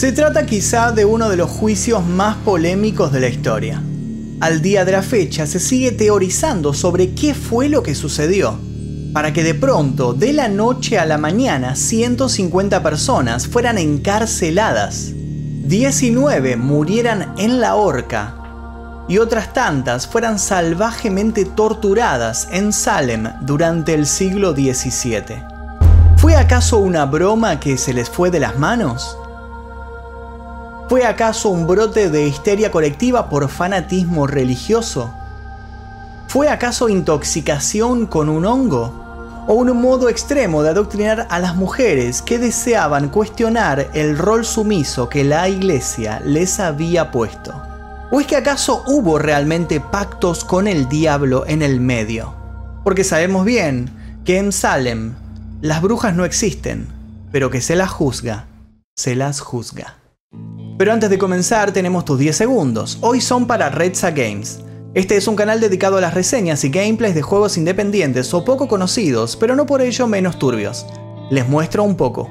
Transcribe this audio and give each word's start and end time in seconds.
Se 0.00 0.12
trata 0.12 0.46
quizá 0.46 0.92
de 0.92 1.04
uno 1.04 1.28
de 1.28 1.36
los 1.36 1.50
juicios 1.50 2.02
más 2.06 2.36
polémicos 2.36 3.12
de 3.12 3.20
la 3.20 3.28
historia. 3.28 3.82
Al 4.40 4.62
día 4.62 4.86
de 4.86 4.92
la 4.92 5.02
fecha 5.02 5.46
se 5.46 5.60
sigue 5.60 5.92
teorizando 5.92 6.72
sobre 6.72 7.12
qué 7.12 7.34
fue 7.34 7.68
lo 7.68 7.82
que 7.82 7.94
sucedió, 7.94 8.58
para 9.12 9.34
que 9.34 9.44
de 9.44 9.52
pronto, 9.52 10.14
de 10.14 10.32
la 10.32 10.48
noche 10.48 10.98
a 10.98 11.04
la 11.04 11.18
mañana, 11.18 11.76
150 11.76 12.82
personas 12.82 13.46
fueran 13.46 13.76
encarceladas, 13.76 15.10
19 15.12 16.56
murieran 16.56 17.34
en 17.36 17.60
la 17.60 17.74
horca 17.74 18.36
y 19.06 19.18
otras 19.18 19.52
tantas 19.52 20.06
fueran 20.06 20.38
salvajemente 20.38 21.44
torturadas 21.44 22.48
en 22.52 22.72
Salem 22.72 23.28
durante 23.42 23.92
el 23.92 24.06
siglo 24.06 24.52
XVII. 24.54 25.42
¿Fue 26.16 26.36
acaso 26.36 26.78
una 26.78 27.04
broma 27.04 27.60
que 27.60 27.76
se 27.76 27.92
les 27.92 28.08
fue 28.08 28.30
de 28.30 28.40
las 28.40 28.58
manos? 28.58 29.19
¿Fue 30.90 31.06
acaso 31.06 31.50
un 31.50 31.68
brote 31.68 32.10
de 32.10 32.26
histeria 32.26 32.72
colectiva 32.72 33.28
por 33.28 33.48
fanatismo 33.48 34.26
religioso? 34.26 35.14
¿Fue 36.26 36.48
acaso 36.48 36.88
intoxicación 36.88 38.06
con 38.06 38.28
un 38.28 38.44
hongo? 38.44 39.44
¿O 39.46 39.54
un 39.54 39.80
modo 39.80 40.08
extremo 40.08 40.64
de 40.64 40.70
adoctrinar 40.70 41.28
a 41.30 41.38
las 41.38 41.54
mujeres 41.54 42.22
que 42.22 42.40
deseaban 42.40 43.08
cuestionar 43.08 43.88
el 43.94 44.18
rol 44.18 44.44
sumiso 44.44 45.08
que 45.08 45.22
la 45.22 45.48
iglesia 45.48 46.20
les 46.24 46.58
había 46.58 47.12
puesto? 47.12 47.54
¿O 48.10 48.18
es 48.18 48.26
que 48.26 48.34
acaso 48.34 48.82
hubo 48.88 49.20
realmente 49.20 49.78
pactos 49.78 50.44
con 50.44 50.66
el 50.66 50.88
diablo 50.88 51.44
en 51.46 51.62
el 51.62 51.78
medio? 51.78 52.34
Porque 52.82 53.04
sabemos 53.04 53.44
bien 53.44 53.92
que 54.24 54.38
en 54.38 54.50
Salem 54.50 55.14
las 55.60 55.82
brujas 55.82 56.16
no 56.16 56.24
existen, 56.24 56.88
pero 57.30 57.48
que 57.48 57.60
se 57.60 57.76
las 57.76 57.90
juzga, 57.90 58.46
se 58.96 59.14
las 59.14 59.38
juzga. 59.38 59.99
Pero 60.80 60.94
antes 60.94 61.10
de 61.10 61.18
comenzar 61.18 61.72
tenemos 61.72 62.06
tus 62.06 62.18
10 62.18 62.34
segundos. 62.34 62.96
Hoy 63.02 63.20
son 63.20 63.46
para 63.46 63.68
Redsa 63.68 64.12
Games. 64.12 64.64
Este 64.94 65.14
es 65.14 65.28
un 65.28 65.36
canal 65.36 65.60
dedicado 65.60 65.98
a 65.98 66.00
las 66.00 66.14
reseñas 66.14 66.64
y 66.64 66.70
gameplays 66.70 67.14
de 67.14 67.20
juegos 67.20 67.58
independientes 67.58 68.32
o 68.32 68.46
poco 68.46 68.66
conocidos, 68.66 69.36
pero 69.36 69.54
no 69.54 69.66
por 69.66 69.82
ello 69.82 70.06
menos 70.06 70.38
turbios. 70.38 70.86
Les 71.30 71.46
muestro 71.46 71.84
un 71.84 71.98
poco. 71.98 72.30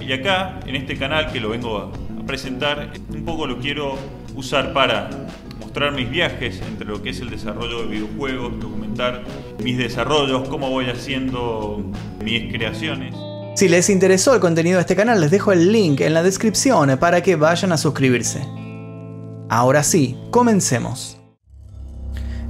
Y 0.00 0.12
acá, 0.12 0.60
en 0.64 0.76
este 0.76 0.96
canal 0.96 1.32
que 1.32 1.40
lo 1.40 1.48
vengo 1.48 1.76
a 1.76 2.24
presentar, 2.24 2.92
un 3.12 3.24
poco 3.24 3.48
lo 3.48 3.58
quiero 3.58 3.96
usar 4.36 4.72
para 4.72 5.10
mostrar 5.58 5.90
mis 5.90 6.08
viajes 6.08 6.62
entre 6.68 6.86
lo 6.86 7.02
que 7.02 7.10
es 7.10 7.18
el 7.18 7.30
desarrollo 7.30 7.82
de 7.82 7.88
videojuegos, 7.88 8.60
documentar 8.60 9.24
mis 9.60 9.76
desarrollos, 9.76 10.48
cómo 10.48 10.70
voy 10.70 10.88
haciendo 10.88 11.82
mis 12.22 12.52
creaciones. 12.52 13.16
Si 13.54 13.68
les 13.68 13.90
interesó 13.90 14.34
el 14.34 14.40
contenido 14.40 14.76
de 14.76 14.82
este 14.82 14.96
canal, 14.96 15.20
les 15.20 15.30
dejo 15.30 15.52
el 15.52 15.72
link 15.72 16.00
en 16.00 16.14
la 16.14 16.22
descripción 16.22 16.96
para 16.98 17.22
que 17.22 17.36
vayan 17.36 17.72
a 17.72 17.76
suscribirse. 17.76 18.40
Ahora 19.48 19.82
sí, 19.82 20.16
comencemos. 20.30 21.20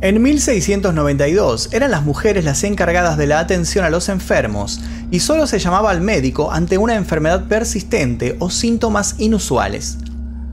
En 0.02 0.22
1692 0.22 1.70
eran 1.72 1.90
las 1.90 2.04
mujeres 2.04 2.44
las 2.44 2.64
encargadas 2.64 3.18
de 3.18 3.26
la 3.26 3.38
atención 3.38 3.84
a 3.84 3.90
los 3.90 4.08
enfermos 4.08 4.80
y 5.10 5.20
solo 5.20 5.46
se 5.46 5.58
llamaba 5.58 5.90
al 5.90 6.00
médico 6.00 6.52
ante 6.52 6.78
una 6.78 6.94
enfermedad 6.94 7.48
persistente 7.48 8.36
o 8.38 8.48
síntomas 8.48 9.16
inusuales. 9.18 9.98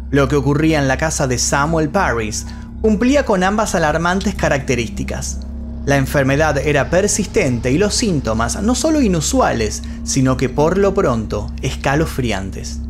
Lo 0.09 0.27
que 0.27 0.35
ocurría 0.35 0.79
en 0.79 0.87
la 0.87 0.97
casa 0.97 1.27
de 1.27 1.37
Samuel 1.37 1.89
Parris 1.89 2.45
cumplía 2.81 3.25
con 3.25 3.43
ambas 3.43 3.75
alarmantes 3.75 4.35
características. 4.35 5.39
La 5.87 5.95
enfermedad 5.95 6.57
era 6.57 6.89
persistente 6.89 7.71
y 7.71 7.77
los 7.77 7.95
síntomas 7.95 8.61
no 8.61 8.75
solo 8.75 8.99
inusuales, 8.99 9.83
sino 10.03 10.35
que 10.35 10.49
por 10.49 10.77
lo 10.77 10.93
pronto 10.93 11.49
escalofriantes. 11.61 12.81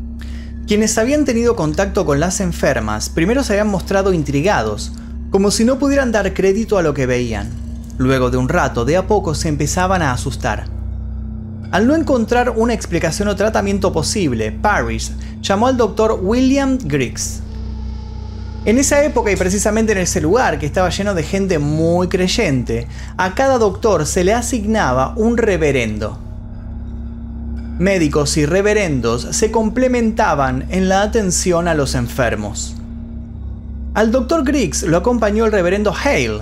Quienes 0.65 0.97
habían 0.97 1.23
tenido 1.23 1.55
contacto 1.55 2.07
con 2.07 2.19
las 2.19 2.39
enfermas 2.39 3.09
primero 3.09 3.43
se 3.43 3.53
habían 3.53 3.67
mostrado 3.67 4.13
intrigados, 4.13 4.93
como 5.29 5.51
si 5.51 5.63
no 5.63 5.77
pudieran 5.77 6.11
dar 6.11 6.33
crédito 6.33 6.80
a 6.80 6.81
lo 6.81 6.95
que 6.95 7.05
veían. 7.05 7.52
Luego 7.99 8.31
de 8.31 8.37
un 8.37 8.49
rato, 8.49 8.83
de 8.83 8.97
a 8.97 9.05
poco 9.05 9.36
se 9.36 9.47
empezaban 9.47 10.02
a 10.02 10.11
asustar. 10.11 10.65
Al 11.69 11.86
no 11.86 11.95
encontrar 11.95 12.49
una 12.55 12.73
explicación 12.73 13.27
o 13.27 13.36
tratamiento 13.36 13.93
posible, 13.93 14.52
Parrish 14.52 15.11
llamó 15.43 15.67
al 15.67 15.77
doctor 15.77 16.19
William 16.19 16.80
Griggs. 16.83 17.43
En 18.67 18.78
esa 18.78 19.02
época 19.05 19.32
y 19.32 19.38
precisamente 19.38 19.94
en 19.94 20.00
ese 20.00 20.20
lugar 20.20 20.60
que 20.60 20.66
estaba 20.66 20.89
lleno 20.89 21.14
de 21.14 21.23
gente 21.23 21.58
muy 21.58 22.10
creyente, 22.10 22.86
a 23.16 23.33
cada 23.33 23.58
doctor 23.60 24.05
se 24.05 24.26
le 24.26 24.33
asignaba 24.33 25.14
un 25.16 25.38
reverendo. 25.38 26.20
Médicos 27.80 28.36
y 28.36 28.45
reverendos 28.45 29.26
se 29.32 29.52
complementaban 29.52 30.66
en 30.67 30.89
la 30.89 31.02
atención 31.02 31.70
a 31.70 31.76
los 31.76 31.95
enfermos. 31.95 32.76
Al 33.94 34.11
doctor 34.11 34.44
Griggs 34.44 34.84
lo 34.84 34.98
acompañó 34.98 35.45
el 35.45 35.54
reverendo 35.54 35.95
Hale, 35.95 36.42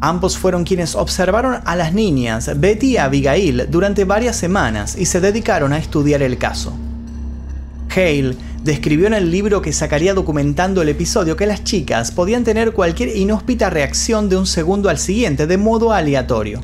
Ambos 0.00 0.38
fueron 0.38 0.64
quienes 0.64 0.94
observaron 0.94 1.60
a 1.62 1.76
las 1.76 1.92
niñas 1.92 2.58
Betty 2.58 2.92
y 2.92 2.96
Abigail 2.96 3.66
durante 3.70 4.06
varias 4.06 4.36
semanas 4.36 4.96
y 4.96 5.04
se 5.04 5.20
dedicaron 5.20 5.74
a 5.74 5.78
estudiar 5.78 6.22
el 6.22 6.38
caso. 6.38 6.74
Hale 7.94 8.36
describió 8.66 9.06
en 9.06 9.14
el 9.14 9.30
libro 9.30 9.62
que 9.62 9.72
sacaría 9.72 10.12
documentando 10.12 10.82
el 10.82 10.88
episodio 10.88 11.36
que 11.36 11.46
las 11.46 11.62
chicas 11.62 12.10
podían 12.10 12.42
tener 12.42 12.72
cualquier 12.72 13.16
inhóspita 13.16 13.70
reacción 13.70 14.28
de 14.28 14.36
un 14.36 14.46
segundo 14.46 14.90
al 14.90 14.98
siguiente 14.98 15.46
de 15.46 15.56
modo 15.56 15.92
aleatorio. 15.92 16.60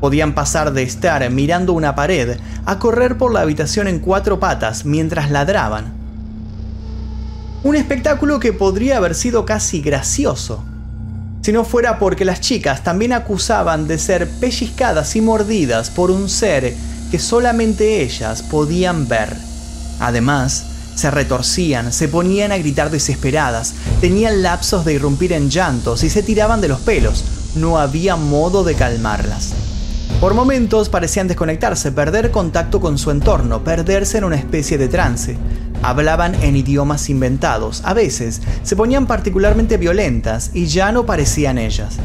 Podían 0.00 0.34
pasar 0.34 0.72
de 0.72 0.82
estar 0.82 1.30
mirando 1.30 1.74
una 1.74 1.94
pared 1.94 2.38
a 2.66 2.78
correr 2.78 3.16
por 3.16 3.32
la 3.32 3.40
habitación 3.40 3.86
en 3.86 4.00
cuatro 4.00 4.40
patas 4.40 4.84
mientras 4.84 5.30
ladraban. 5.30 5.92
Un 7.62 7.76
espectáculo 7.76 8.40
que 8.40 8.52
podría 8.52 8.96
haber 8.96 9.14
sido 9.14 9.44
casi 9.44 9.80
gracioso, 9.80 10.64
si 11.42 11.52
no 11.52 11.64
fuera 11.64 11.98
porque 11.98 12.24
las 12.24 12.40
chicas 12.40 12.84
también 12.84 13.12
acusaban 13.12 13.88
de 13.88 13.98
ser 13.98 14.28
pellizcadas 14.28 15.16
y 15.16 15.20
mordidas 15.20 15.90
por 15.90 16.10
un 16.10 16.28
ser 16.28 16.74
que 17.10 17.18
solamente 17.18 18.02
ellas 18.02 18.42
podían 18.42 19.08
ver. 19.08 19.34
Además, 20.00 20.66
se 20.94 21.10
retorcían, 21.10 21.92
se 21.92 22.08
ponían 22.08 22.52
a 22.52 22.58
gritar 22.58 22.90
desesperadas, 22.90 23.74
tenían 24.00 24.42
lapsos 24.42 24.84
de 24.84 24.94
irrumpir 24.94 25.32
en 25.32 25.48
llantos 25.48 26.04
y 26.04 26.10
se 26.10 26.22
tiraban 26.22 26.60
de 26.60 26.68
los 26.68 26.80
pelos. 26.80 27.24
No 27.54 27.78
había 27.78 28.16
modo 28.16 28.62
de 28.62 28.74
calmarlas. 28.74 29.52
Por 30.20 30.34
momentos 30.34 30.90
parecían 30.90 31.28
desconectarse, 31.28 31.92
perder 31.92 32.30
contacto 32.30 32.80
con 32.80 32.98
su 32.98 33.10
entorno, 33.10 33.64
perderse 33.64 34.18
en 34.18 34.24
una 34.24 34.36
especie 34.36 34.76
de 34.76 34.88
trance. 34.88 35.38
Hablaban 35.82 36.34
en 36.42 36.56
idiomas 36.56 37.08
inventados, 37.08 37.82
a 37.84 37.94
veces 37.94 38.42
se 38.62 38.76
ponían 38.76 39.06
particularmente 39.06 39.78
violentas 39.78 40.50
y 40.52 40.66
ya 40.66 40.92
no 40.92 41.06
parecían 41.06 41.56
ellas. 41.56 41.96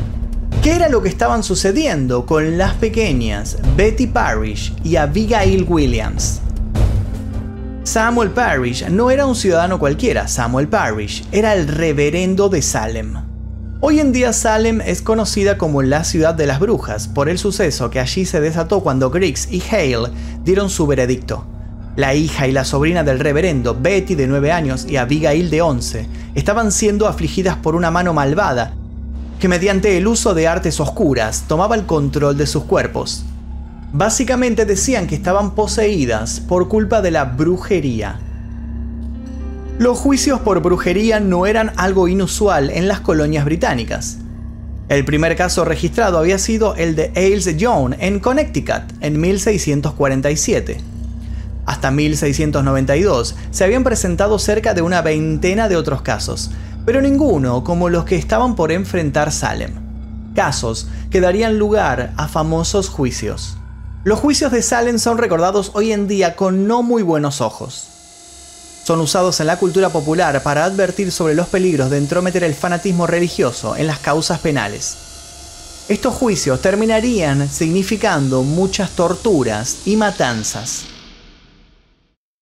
¿Qué 0.63 0.73
era 0.73 0.89
lo 0.89 1.03
que 1.03 1.09
estaban 1.09 1.43
sucediendo 1.43 2.25
con 2.25 2.57
las 2.57 2.73
pequeñas 2.75 3.57
Betty 3.75 4.07
Parrish 4.07 4.73
y 4.83 4.95
Abigail 4.95 5.65
Williams? 5.67 6.39
Samuel 7.83 8.31
Parrish 8.31 8.89
no 8.89 9.11
era 9.11 9.27
un 9.27 9.35
ciudadano 9.35 9.77
cualquiera, 9.77 10.27
Samuel 10.27 10.67
Parrish 10.67 11.23
era 11.31 11.53
el 11.53 11.67
reverendo 11.67 12.49
de 12.49 12.63
Salem. 12.63 13.13
Hoy 13.81 13.99
en 13.99 14.11
día 14.11 14.33
Salem 14.33 14.81
es 14.81 15.03
conocida 15.03 15.59
como 15.59 15.83
la 15.83 16.03
ciudad 16.03 16.33
de 16.33 16.47
las 16.47 16.59
brujas 16.59 17.07
por 17.07 17.29
el 17.29 17.37
suceso 17.37 17.91
que 17.91 17.99
allí 17.99 18.25
se 18.25 18.41
desató 18.41 18.81
cuando 18.81 19.11
Griggs 19.11 19.51
y 19.51 19.61
Hale 19.61 20.09
dieron 20.43 20.71
su 20.71 20.87
veredicto. 20.87 21.45
La 21.95 22.13
hija 22.13 22.47
y 22.47 22.51
la 22.51 22.65
sobrina 22.65 23.03
del 23.03 23.19
reverendo, 23.19 23.77
Betty 23.79 24.15
de 24.15 24.27
9 24.27 24.51
años 24.51 24.85
y 24.89 24.97
Abigail 24.97 25.49
de 25.49 25.61
11, 25.61 26.07
estaban 26.35 26.73
siendo 26.73 27.07
afligidas 27.07 27.55
por 27.55 27.73
una 27.73 27.89
mano 27.89 28.13
malvada 28.13 28.73
que 29.39 29.47
mediante 29.47 29.97
el 29.97 30.07
uso 30.07 30.33
de 30.33 30.47
artes 30.47 30.79
oscuras 30.79 31.45
tomaba 31.47 31.75
el 31.75 31.85
control 31.85 32.37
de 32.37 32.47
sus 32.47 32.63
cuerpos. 32.63 33.25
Básicamente 33.93 34.65
decían 34.65 35.07
que 35.07 35.15
estaban 35.15 35.55
poseídas 35.55 36.41
por 36.41 36.67
culpa 36.67 37.01
de 37.01 37.11
la 37.11 37.23
brujería. 37.25 38.19
Los 39.77 39.97
juicios 39.97 40.41
por 40.41 40.61
brujería 40.61 41.21
no 41.21 41.45
eran 41.45 41.71
algo 41.77 42.09
inusual 42.09 42.71
en 42.71 42.89
las 42.89 42.99
colonias 42.99 43.45
británicas. 43.45 44.17
El 44.89 45.05
primer 45.05 45.35
caso 45.35 45.63
registrado 45.63 46.17
había 46.17 46.39
sido 46.39 46.75
el 46.75 46.95
de 46.95 47.11
Ailes 47.15 47.55
Jones 47.59 47.99
en 48.01 48.19
Connecticut 48.19 48.83
en 49.01 49.19
1647. 49.19 50.94
Hasta 51.65 51.89
1692 51.91 53.35
se 53.51 53.63
habían 53.63 53.83
presentado 53.83 54.37
cerca 54.37 54.73
de 54.73 54.81
una 54.81 55.01
veintena 55.01 55.67
de 55.67 55.77
otros 55.77 56.01
casos, 56.01 56.51
pero 56.85 57.01
ninguno 57.01 57.63
como 57.63 57.89
los 57.89 58.05
que 58.05 58.15
estaban 58.15 58.55
por 58.55 58.71
enfrentar 58.71 59.31
Salem. 59.31 59.71
Casos 60.35 60.87
que 61.09 61.21
darían 61.21 61.57
lugar 61.57 62.13
a 62.17 62.27
famosos 62.27 62.89
juicios. 62.89 63.57
Los 64.03 64.19
juicios 64.19 64.51
de 64.51 64.61
Salem 64.61 64.99
son 64.99 65.17
recordados 65.17 65.71
hoy 65.73 65.91
en 65.91 66.07
día 66.07 66.35
con 66.35 66.67
no 66.67 66.83
muy 66.83 67.01
buenos 67.01 67.41
ojos. 67.41 67.87
Son 68.83 68.99
usados 68.99 69.39
en 69.39 69.47
la 69.47 69.57
cultura 69.57 69.89
popular 69.89 70.43
para 70.43 70.63
advertir 70.63 71.11
sobre 71.11 71.33
los 71.33 71.47
peligros 71.47 71.89
de 71.89 71.97
entrometer 71.97 72.43
el 72.43 72.53
fanatismo 72.53 73.07
religioso 73.07 73.75
en 73.75 73.87
las 73.87 73.97
causas 73.97 74.39
penales. 74.39 74.97
estos 75.87 76.13
juicios 76.13 76.61
terminarían 76.61 77.49
significando 77.49 78.43
muchas 78.43 78.91
torturas 78.91 79.77
y 79.85 79.95
matanzas. 79.95 80.85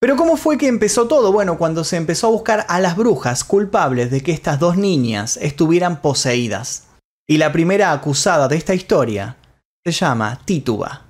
Pero 0.03 0.17
¿cómo 0.17 0.35
fue 0.35 0.57
que 0.57 0.67
empezó 0.67 1.07
todo? 1.07 1.31
Bueno, 1.31 1.57
cuando 1.57 1.85
se 1.85 1.95
empezó 1.95 2.27
a 2.27 2.31
buscar 2.31 2.65
a 2.67 2.81
las 2.81 2.97
brujas 2.97 3.45
culpables 3.45 4.11
de 4.11 4.19
que 4.19 4.33
estas 4.33 4.59
dos 4.59 4.75
niñas 4.75 5.39
estuvieran 5.41 6.01
poseídas. 6.01 6.87
Y 7.25 7.37
la 7.37 7.53
primera 7.53 7.93
acusada 7.93 8.49
de 8.49 8.57
esta 8.57 8.75
historia 8.75 9.37
se 9.81 9.93
llama 9.93 10.41
Tituba. 10.43 11.05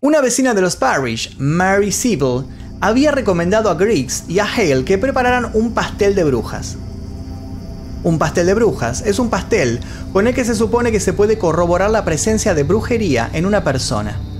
Una 0.00 0.20
vecina 0.20 0.54
de 0.54 0.60
los 0.60 0.76
Parish, 0.76 1.36
Mary 1.38 1.90
Sibyl, 1.90 2.44
había 2.80 3.10
recomendado 3.10 3.68
a 3.68 3.74
Griggs 3.74 4.26
y 4.28 4.38
a 4.38 4.44
Hale 4.44 4.84
que 4.84 4.96
prepararan 4.96 5.50
un 5.52 5.74
pastel 5.74 6.14
de 6.14 6.22
brujas. 6.22 6.76
Un 8.04 8.20
pastel 8.20 8.46
de 8.46 8.54
brujas 8.54 9.02
es 9.04 9.18
un 9.18 9.28
pastel 9.28 9.80
con 10.12 10.28
el 10.28 10.34
que 10.36 10.44
se 10.44 10.54
supone 10.54 10.92
que 10.92 11.00
se 11.00 11.14
puede 11.14 11.36
corroborar 11.36 11.90
la 11.90 12.04
presencia 12.04 12.54
de 12.54 12.62
brujería 12.62 13.28
en 13.32 13.44
una 13.44 13.64
persona. 13.64 14.33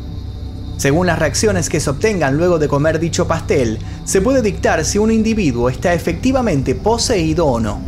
Según 0.77 1.07
las 1.07 1.19
reacciones 1.19 1.69
que 1.69 1.81
se 1.81 1.91
obtengan 1.91 2.37
luego 2.37 2.59
de 2.59 2.69
comer 2.69 2.99
dicho 2.99 3.29
pastel, 3.29 3.79
se 4.05 4.21
puede 4.21 4.43
dictar 4.43 4.85
si 4.85 4.99
un 4.99 5.11
individuo 5.11 5.71
está 5.71 5.95
efectivamente 5.95 6.75
poseído 6.75 7.47
o 7.47 7.61
no. 7.61 7.81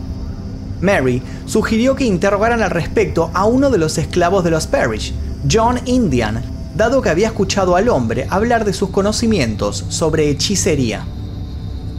Mary 0.81 1.23
sugirió 1.47 1.97
que 1.97 2.05
interrogaran 2.05 2.62
al 2.62 2.71
respecto 2.71 3.31
a 3.35 3.44
uno 3.44 3.71
de 3.71 3.79
los 3.79 3.99
esclavos 3.99 4.44
de 4.44 4.50
los 4.50 4.67
Parrish, 4.67 5.12
John 5.50 5.81
Indian, 5.87 6.43
dado 6.77 7.03
que 7.03 7.09
había 7.09 7.29
escuchado 7.29 7.77
al 7.77 7.88
hombre 7.88 8.27
hablar 8.31 8.65
de 8.65 8.73
sus 8.73 8.91
conocimientos 8.91 9.85
sobre 9.89 10.29
hechicería. 10.31 11.06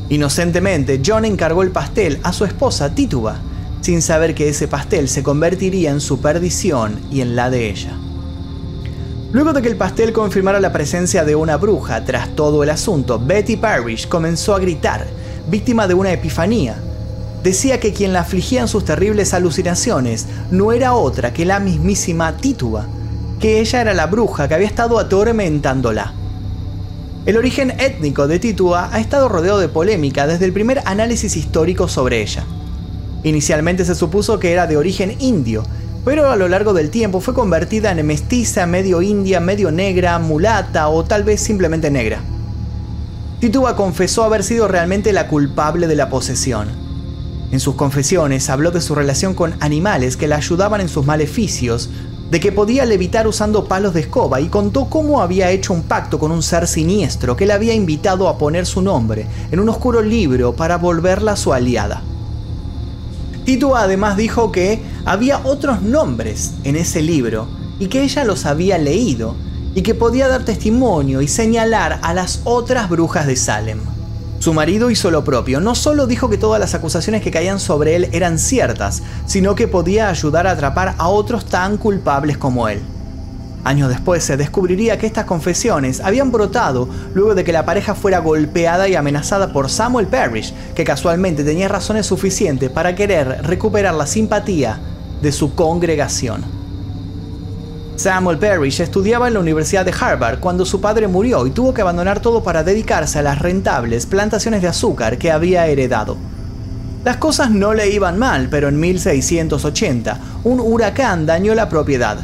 Inocentemente, 0.10 1.02
John 1.06 1.26
encargó 1.26 1.64
el 1.64 1.72
pastel 1.72 2.20
a 2.24 2.32
su 2.32 2.46
esposa 2.46 2.94
Tituba, 2.96 3.40
sin 3.82 4.02
saber 4.02 4.36
que 4.36 4.50
ese 4.50 4.68
pastel 4.68 5.10
se 5.10 5.24
convertiría 5.24 5.92
en 5.92 6.00
su 6.00 6.22
perdición 6.22 7.00
y 7.12 7.22
en 7.22 7.36
la 7.36 7.50
de 7.50 7.70
ella. 7.70 7.98
Luego 9.34 9.52
de 9.52 9.62
que 9.62 9.68
el 9.68 9.76
pastel 9.76 10.14
confirmara 10.14 10.62
la 10.62 10.72
presencia 10.72 11.26
de 11.26 11.36
una 11.36 11.58
bruja 11.58 12.06
tras 12.06 12.34
todo 12.34 12.64
el 12.64 12.70
asunto, 12.70 13.20
Betty 13.20 13.58
Parrish 13.58 14.08
comenzó 14.08 14.56
a 14.56 14.60
gritar, 14.60 15.06
víctima 15.50 15.86
de 15.86 15.94
una 15.94 16.14
epifanía. 16.14 16.78
Decía 17.44 17.80
que 17.82 17.92
quien 17.92 18.14
la 18.14 18.22
afligía 18.22 18.62
en 18.62 18.70
sus 18.70 18.86
terribles 18.86 19.34
alucinaciones 19.34 20.28
no 20.50 20.72
era 20.72 20.94
otra 20.94 21.34
que 21.34 21.46
la 21.46 21.60
mismísima 21.60 22.38
Tituba, 22.38 22.86
que 23.42 23.60
ella 23.60 23.82
era 23.82 23.94
la 23.94 24.06
bruja 24.06 24.48
que 24.48 24.54
había 24.54 24.68
estado 24.68 24.98
atormentándola. 24.98 26.14
El 27.26 27.36
origen 27.36 27.72
étnico 27.82 28.30
de 28.30 28.40
Tituba 28.40 28.90
ha 28.94 29.00
estado 29.02 29.28
rodeado 29.28 29.60
de 29.60 29.68
polémica 29.68 30.26
desde 30.26 30.46
el 30.46 30.54
primer 30.54 30.82
análisis 30.86 31.36
histórico 31.36 31.90
sobre 31.90 32.22
ella. 32.22 32.46
Inicialmente 33.24 33.84
se 33.84 33.96
supuso 33.96 34.40
que 34.40 34.54
era 34.54 34.68
de 34.68 34.78
origen 34.78 35.18
indio, 35.20 35.64
pero 36.08 36.32
a 36.32 36.38
lo 36.38 36.48
largo 36.48 36.72
del 36.72 36.90
tiempo 36.90 37.20
fue 37.20 37.34
convertida 37.34 37.92
en 37.92 38.08
mestiza, 38.08 38.66
medio 38.66 39.02
india, 39.02 39.42
medio 39.42 39.74
negra, 39.74 40.18
mulata 40.20 40.88
o 40.88 41.04
tal 41.04 41.26
vez 41.26 41.42
simplemente 41.42 41.92
negra. 41.92 42.22
Tituba 43.42 43.76
confesó 43.76 44.24
haber 44.24 44.46
sido 44.46 44.70
realmente 44.70 45.12
la 45.12 45.28
culpable 45.28 45.86
de 45.86 45.98
la 45.98 46.10
posesión. 46.10 46.70
En 47.52 47.60
sus 47.60 47.76
confesiones 47.76 48.50
habló 48.50 48.72
de 48.72 48.80
su 48.80 48.96
relación 48.96 49.34
con 49.34 49.56
animales 49.60 50.16
que 50.16 50.30
la 50.30 50.38
ayudaban 50.38 50.80
en 50.80 50.88
sus 50.88 51.06
maleficios, 51.06 51.90
de 52.32 52.40
que 52.40 52.54
podía 52.54 52.86
levitar 52.86 53.28
usando 53.28 53.66
palos 53.66 53.94
de 53.94 54.00
escoba 54.00 54.40
y 54.40 54.48
contó 54.48 54.86
cómo 54.86 55.22
había 55.22 55.52
hecho 55.52 55.74
un 55.74 55.84
pacto 55.84 56.20
con 56.20 56.32
un 56.32 56.42
ser 56.42 56.68
siniestro 56.68 57.36
que 57.36 57.46
le 57.46 57.52
había 57.52 57.74
invitado 57.74 58.30
a 58.30 58.38
poner 58.38 58.66
su 58.66 58.82
nombre 58.82 59.28
en 59.52 59.60
un 59.60 59.68
oscuro 59.68 60.02
libro 60.02 60.54
para 60.54 60.78
volverla 60.78 61.36
su 61.36 61.52
aliada. 61.52 62.02
Tituba 63.48 63.84
además 63.84 64.18
dijo 64.18 64.52
que 64.52 64.82
había 65.06 65.40
otros 65.46 65.82
nombres 65.82 66.52
en 66.66 66.76
ese 66.76 67.02
libro 67.02 67.48
y 67.80 67.88
que 67.88 68.04
ella 68.04 68.26
los 68.26 68.46
había 68.46 68.78
leído 68.78 69.38
y 69.74 69.84
que 69.84 69.96
podía 69.96 70.28
dar 70.28 70.44
testimonio 70.44 71.22
y 71.22 71.30
señalar 71.30 72.02
a 72.02 72.14
las 72.14 72.42
otras 72.44 72.90
brujas 72.90 73.26
de 73.26 73.38
Salem. 73.38 73.80
Su 74.40 74.54
marido 74.54 74.92
hizo 74.92 75.12
lo 75.12 75.24
propio, 75.24 75.62
no 75.62 75.76
solo 75.76 76.08
dijo 76.08 76.30
que 76.30 76.38
todas 76.38 76.60
las 76.60 76.76
acusaciones 76.76 77.22
que 77.22 77.32
caían 77.32 77.62
sobre 77.62 77.96
él 77.96 78.10
eran 78.12 78.38
ciertas, 78.38 79.02
sino 79.28 79.56
que 79.56 79.70
podía 79.70 80.10
ayudar 80.10 80.46
a 80.46 80.52
atrapar 80.52 80.96
a 80.98 81.08
otros 81.08 81.46
tan 81.46 81.78
culpables 81.78 82.38
como 82.38 82.68
él. 82.68 82.82
Años 83.68 83.90
después 83.90 84.24
se 84.24 84.38
descubriría 84.38 84.98
que 84.98 85.08
estas 85.08 85.26
confesiones 85.26 86.00
habían 86.00 86.32
brotado 86.32 86.88
luego 87.14 87.36
de 87.36 87.44
que 87.44 87.52
la 87.52 87.66
pareja 87.66 87.96
fuera 87.96 88.20
golpeada 88.20 88.88
y 88.88 88.96
amenazada 88.96 89.52
por 89.52 89.70
Samuel 89.70 90.08
Parrish, 90.08 90.54
que 90.74 90.86
casualmente 90.86 91.44
tenía 91.44 91.68
razones 91.68 92.06
suficientes 92.06 92.70
para 92.70 92.96
querer 92.96 93.42
recuperar 93.44 93.94
la 93.94 94.08
simpatía 94.08 94.80
de 95.22 95.34
su 95.34 95.54
congregación. 95.54 96.46
Samuel 97.98 98.38
Parrish 98.38 98.80
estudiaba 98.80 99.28
en 99.28 99.34
la 99.34 99.42
Universidad 99.42 99.84
de 99.84 99.94
Harvard 100.00 100.40
cuando 100.40 100.66
su 100.66 100.80
padre 100.80 101.10
murió 101.10 101.46
y 101.46 101.52
tuvo 101.52 101.74
que 101.74 101.82
abandonar 101.82 102.22
todo 102.22 102.42
para 102.42 102.64
dedicarse 102.64 103.20
a 103.20 103.24
las 103.24 103.40
rentables 103.40 104.06
plantaciones 104.06 104.62
de 104.62 104.70
azúcar 104.70 105.18
que 105.18 105.30
había 105.30 105.68
heredado. 105.68 106.16
Las 107.04 107.18
cosas 107.18 107.52
no 107.52 107.74
le 107.74 107.90
iban 107.90 108.18
mal, 108.18 108.48
pero 108.50 108.70
en 108.70 108.80
1680 108.80 110.20
un 110.46 110.62
huracán 110.62 111.26
dañó 111.26 111.54
la 111.54 111.68
propiedad. 111.68 112.20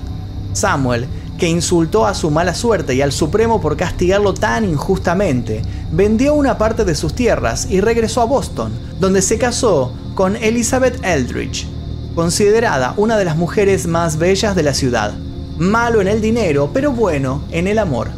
Samuel 0.53 1.07
que 1.37 1.47
insultó 1.47 2.05
a 2.05 2.13
su 2.13 2.29
mala 2.29 2.53
suerte 2.53 2.95
y 2.95 3.01
al 3.01 3.11
Supremo 3.11 3.59
por 3.59 3.75
castigarlo 3.75 4.33
tan 4.33 4.65
injustamente, 4.65 5.61
vendió 5.91 6.33
una 6.33 6.57
parte 6.57 6.85
de 6.85 6.95
sus 6.95 7.13
tierras 7.13 7.67
y 7.69 7.81
regresó 7.81 8.21
a 8.21 8.25
Boston, 8.25 8.71
donde 8.99 9.21
se 9.21 9.37
casó 9.37 9.93
con 10.15 10.35
Elizabeth 10.35 11.03
Eldridge, 11.03 11.67
considerada 12.15 12.93
una 12.97 13.17
de 13.17 13.25
las 13.25 13.35
mujeres 13.35 13.87
más 13.87 14.17
bellas 14.17 14.55
de 14.55 14.63
la 14.63 14.73
ciudad. 14.73 15.13
Malo 15.57 16.01
en 16.01 16.07
el 16.07 16.21
dinero, 16.21 16.69
pero 16.73 16.91
bueno 16.91 17.43
en 17.51 17.67
el 17.67 17.79
amor. 17.79 18.09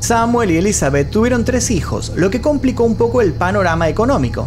Samuel 0.00 0.52
y 0.52 0.58
Elizabeth 0.58 1.10
tuvieron 1.10 1.44
tres 1.44 1.70
hijos, 1.70 2.12
lo 2.14 2.30
que 2.30 2.40
complicó 2.40 2.84
un 2.84 2.96
poco 2.96 3.22
el 3.22 3.32
panorama 3.32 3.88
económico. 3.88 4.46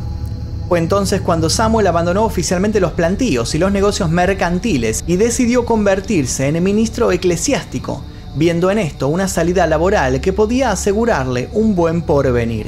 Fue 0.70 0.78
entonces 0.78 1.22
cuando 1.22 1.50
Samuel 1.50 1.88
abandonó 1.88 2.24
oficialmente 2.24 2.80
los 2.80 2.92
plantíos 2.92 3.56
y 3.56 3.58
los 3.58 3.72
negocios 3.72 4.12
mercantiles 4.12 5.04
y 5.08 5.16
decidió 5.16 5.66
convertirse 5.66 6.48
en 6.48 6.64
ministro 6.64 7.12
eclesiástico, 7.12 8.04
viendo 8.36 8.70
en 8.70 8.78
esto 8.78 9.08
una 9.08 9.28
salida 9.28 9.66
laboral 9.66 10.22
que 10.22 10.32
podía 10.32 10.70
asegurarle 10.70 11.50
un 11.54 11.74
buen 11.74 12.04
porvenir. 12.04 12.68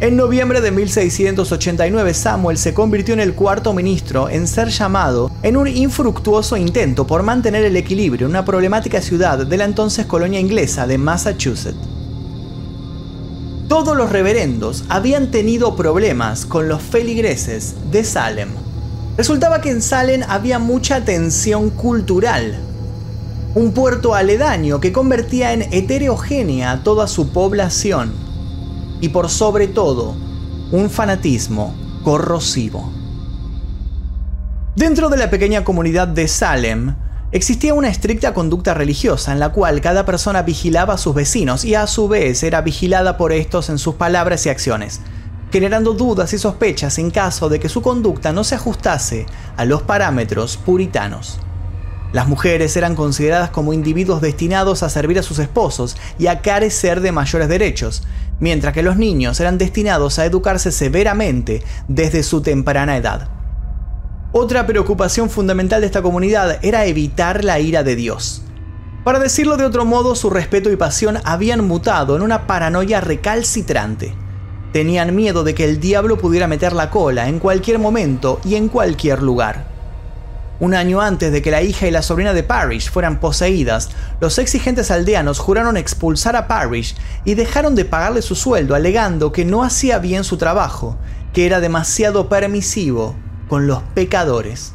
En 0.00 0.16
noviembre 0.16 0.60
de 0.60 0.72
1689 0.72 2.14
Samuel 2.14 2.58
se 2.58 2.74
convirtió 2.74 3.14
en 3.14 3.20
el 3.20 3.34
cuarto 3.34 3.72
ministro 3.72 4.28
en 4.28 4.48
ser 4.48 4.66
llamado 4.70 5.30
en 5.44 5.56
un 5.56 5.68
infructuoso 5.68 6.56
intento 6.56 7.06
por 7.06 7.22
mantener 7.22 7.64
el 7.64 7.76
equilibrio 7.76 8.26
en 8.26 8.32
una 8.32 8.44
problemática 8.44 9.00
ciudad 9.00 9.46
de 9.46 9.56
la 9.56 9.66
entonces 9.66 10.06
colonia 10.06 10.40
inglesa 10.40 10.88
de 10.88 10.98
Massachusetts. 10.98 12.01
Todos 13.72 13.96
los 13.96 14.12
reverendos 14.12 14.84
habían 14.90 15.30
tenido 15.30 15.76
problemas 15.76 16.44
con 16.44 16.68
los 16.68 16.82
feligreses 16.82 17.74
de 17.90 18.04
Salem. 18.04 18.50
Resultaba 19.16 19.62
que 19.62 19.70
en 19.70 19.80
Salem 19.80 20.20
había 20.28 20.58
mucha 20.58 21.06
tensión 21.06 21.70
cultural. 21.70 22.60
Un 23.54 23.72
puerto 23.72 24.14
aledaño 24.14 24.78
que 24.78 24.92
convertía 24.92 25.54
en 25.54 25.62
heterogénea 25.72 26.70
a 26.70 26.82
toda 26.82 27.06
su 27.06 27.30
población. 27.30 28.12
Y 29.00 29.08
por 29.08 29.30
sobre 29.30 29.68
todo, 29.68 30.16
un 30.70 30.90
fanatismo 30.90 31.74
corrosivo. 32.04 32.92
Dentro 34.76 35.08
de 35.08 35.16
la 35.16 35.30
pequeña 35.30 35.64
comunidad 35.64 36.08
de 36.08 36.28
Salem, 36.28 36.94
Existía 37.34 37.72
una 37.72 37.88
estricta 37.88 38.34
conducta 38.34 38.74
religiosa 38.74 39.32
en 39.32 39.40
la 39.40 39.52
cual 39.52 39.80
cada 39.80 40.04
persona 40.04 40.42
vigilaba 40.42 40.94
a 40.94 40.98
sus 40.98 41.14
vecinos 41.14 41.64
y 41.64 41.74
a 41.74 41.86
su 41.86 42.06
vez 42.06 42.42
era 42.42 42.60
vigilada 42.60 43.16
por 43.16 43.32
estos 43.32 43.70
en 43.70 43.78
sus 43.78 43.94
palabras 43.94 44.44
y 44.44 44.50
acciones, 44.50 45.00
generando 45.50 45.94
dudas 45.94 46.34
y 46.34 46.38
sospechas 46.38 46.98
en 46.98 47.10
caso 47.10 47.48
de 47.48 47.58
que 47.58 47.70
su 47.70 47.80
conducta 47.80 48.32
no 48.32 48.44
se 48.44 48.56
ajustase 48.56 49.24
a 49.56 49.64
los 49.64 49.80
parámetros 49.80 50.58
puritanos. 50.58 51.38
Las 52.12 52.28
mujeres 52.28 52.76
eran 52.76 52.94
consideradas 52.94 53.48
como 53.48 53.72
individuos 53.72 54.20
destinados 54.20 54.82
a 54.82 54.90
servir 54.90 55.18
a 55.18 55.22
sus 55.22 55.38
esposos 55.38 55.96
y 56.18 56.26
a 56.26 56.42
carecer 56.42 57.00
de 57.00 57.12
mayores 57.12 57.48
derechos, 57.48 58.02
mientras 58.40 58.74
que 58.74 58.82
los 58.82 58.98
niños 58.98 59.40
eran 59.40 59.56
destinados 59.56 60.18
a 60.18 60.26
educarse 60.26 60.70
severamente 60.70 61.62
desde 61.88 62.24
su 62.24 62.42
temprana 62.42 62.98
edad. 62.98 63.41
Otra 64.34 64.66
preocupación 64.66 65.28
fundamental 65.28 65.82
de 65.82 65.88
esta 65.88 66.00
comunidad 66.00 66.58
era 66.62 66.86
evitar 66.86 67.44
la 67.44 67.60
ira 67.60 67.82
de 67.82 67.96
Dios. 67.96 68.40
Para 69.04 69.18
decirlo 69.18 69.58
de 69.58 69.66
otro 69.66 69.84
modo, 69.84 70.14
su 70.14 70.30
respeto 70.30 70.70
y 70.70 70.76
pasión 70.76 71.18
habían 71.24 71.66
mutado 71.66 72.16
en 72.16 72.22
una 72.22 72.46
paranoia 72.46 73.02
recalcitrante. 73.02 74.14
Tenían 74.72 75.14
miedo 75.14 75.44
de 75.44 75.54
que 75.54 75.66
el 75.66 75.80
diablo 75.80 76.16
pudiera 76.16 76.46
meter 76.46 76.72
la 76.72 76.88
cola 76.88 77.28
en 77.28 77.40
cualquier 77.40 77.78
momento 77.78 78.40
y 78.42 78.54
en 78.54 78.68
cualquier 78.68 79.22
lugar. 79.22 79.66
Un 80.60 80.72
año 80.72 81.02
antes 81.02 81.30
de 81.30 81.42
que 81.42 81.50
la 81.50 81.60
hija 81.60 81.86
y 81.86 81.90
la 81.90 82.00
sobrina 82.00 82.32
de 82.32 82.42
Parrish 82.42 82.90
fueran 82.90 83.20
poseídas, 83.20 83.90
los 84.18 84.38
exigentes 84.38 84.90
aldeanos 84.90 85.40
juraron 85.40 85.76
expulsar 85.76 86.36
a 86.36 86.48
Parrish 86.48 86.96
y 87.26 87.34
dejaron 87.34 87.74
de 87.74 87.84
pagarle 87.84 88.22
su 88.22 88.34
sueldo 88.34 88.74
alegando 88.74 89.30
que 89.30 89.44
no 89.44 89.62
hacía 89.62 89.98
bien 89.98 90.24
su 90.24 90.38
trabajo, 90.38 90.96
que 91.34 91.44
era 91.44 91.60
demasiado 91.60 92.30
permisivo 92.30 93.14
con 93.52 93.66
los 93.66 93.82
pecadores. 93.94 94.72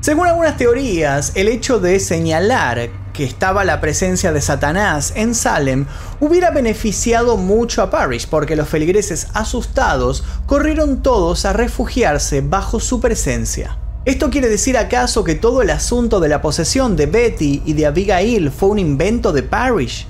Según 0.00 0.26
algunas 0.26 0.56
teorías, 0.56 1.30
el 1.36 1.46
hecho 1.46 1.78
de 1.78 2.00
señalar 2.00 2.90
que 3.12 3.22
estaba 3.22 3.62
la 3.62 3.80
presencia 3.80 4.32
de 4.32 4.40
Satanás 4.40 5.12
en 5.14 5.36
Salem 5.36 5.86
hubiera 6.18 6.50
beneficiado 6.50 7.36
mucho 7.36 7.80
a 7.80 7.88
Parrish 7.88 8.26
porque 8.26 8.56
los 8.56 8.68
feligreses 8.68 9.28
asustados 9.34 10.24
corrieron 10.46 11.00
todos 11.00 11.44
a 11.44 11.52
refugiarse 11.52 12.40
bajo 12.40 12.80
su 12.80 13.00
presencia. 13.00 13.78
¿Esto 14.04 14.30
quiere 14.30 14.48
decir 14.48 14.76
acaso 14.76 15.22
que 15.22 15.36
todo 15.36 15.62
el 15.62 15.70
asunto 15.70 16.18
de 16.18 16.28
la 16.28 16.42
posesión 16.42 16.96
de 16.96 17.06
Betty 17.06 17.62
y 17.64 17.74
de 17.74 17.86
Abigail 17.86 18.50
fue 18.50 18.70
un 18.70 18.80
invento 18.80 19.32
de 19.32 19.44
Parrish? 19.44 20.08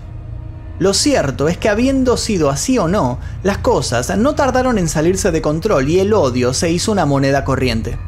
Lo 0.81 0.95
cierto 0.95 1.49
es 1.51 1.59
que 1.59 1.69
habiendo 1.69 2.17
sido 2.17 2.49
así 2.49 2.79
o 2.79 2.89
no, 2.89 3.19
las 3.43 3.59
cosas 3.59 4.17
no 4.17 4.35
tardaron 4.35 4.79
en 4.79 4.89
salirse 4.89 5.31
de 5.31 5.43
control 5.43 5.91
y 5.91 6.01
el 6.01 6.15
odio 6.15 6.55
se 6.55 6.71
hizo 6.71 6.91
una 6.91 7.05
moneda 7.05 7.45
corriente. 7.45 7.99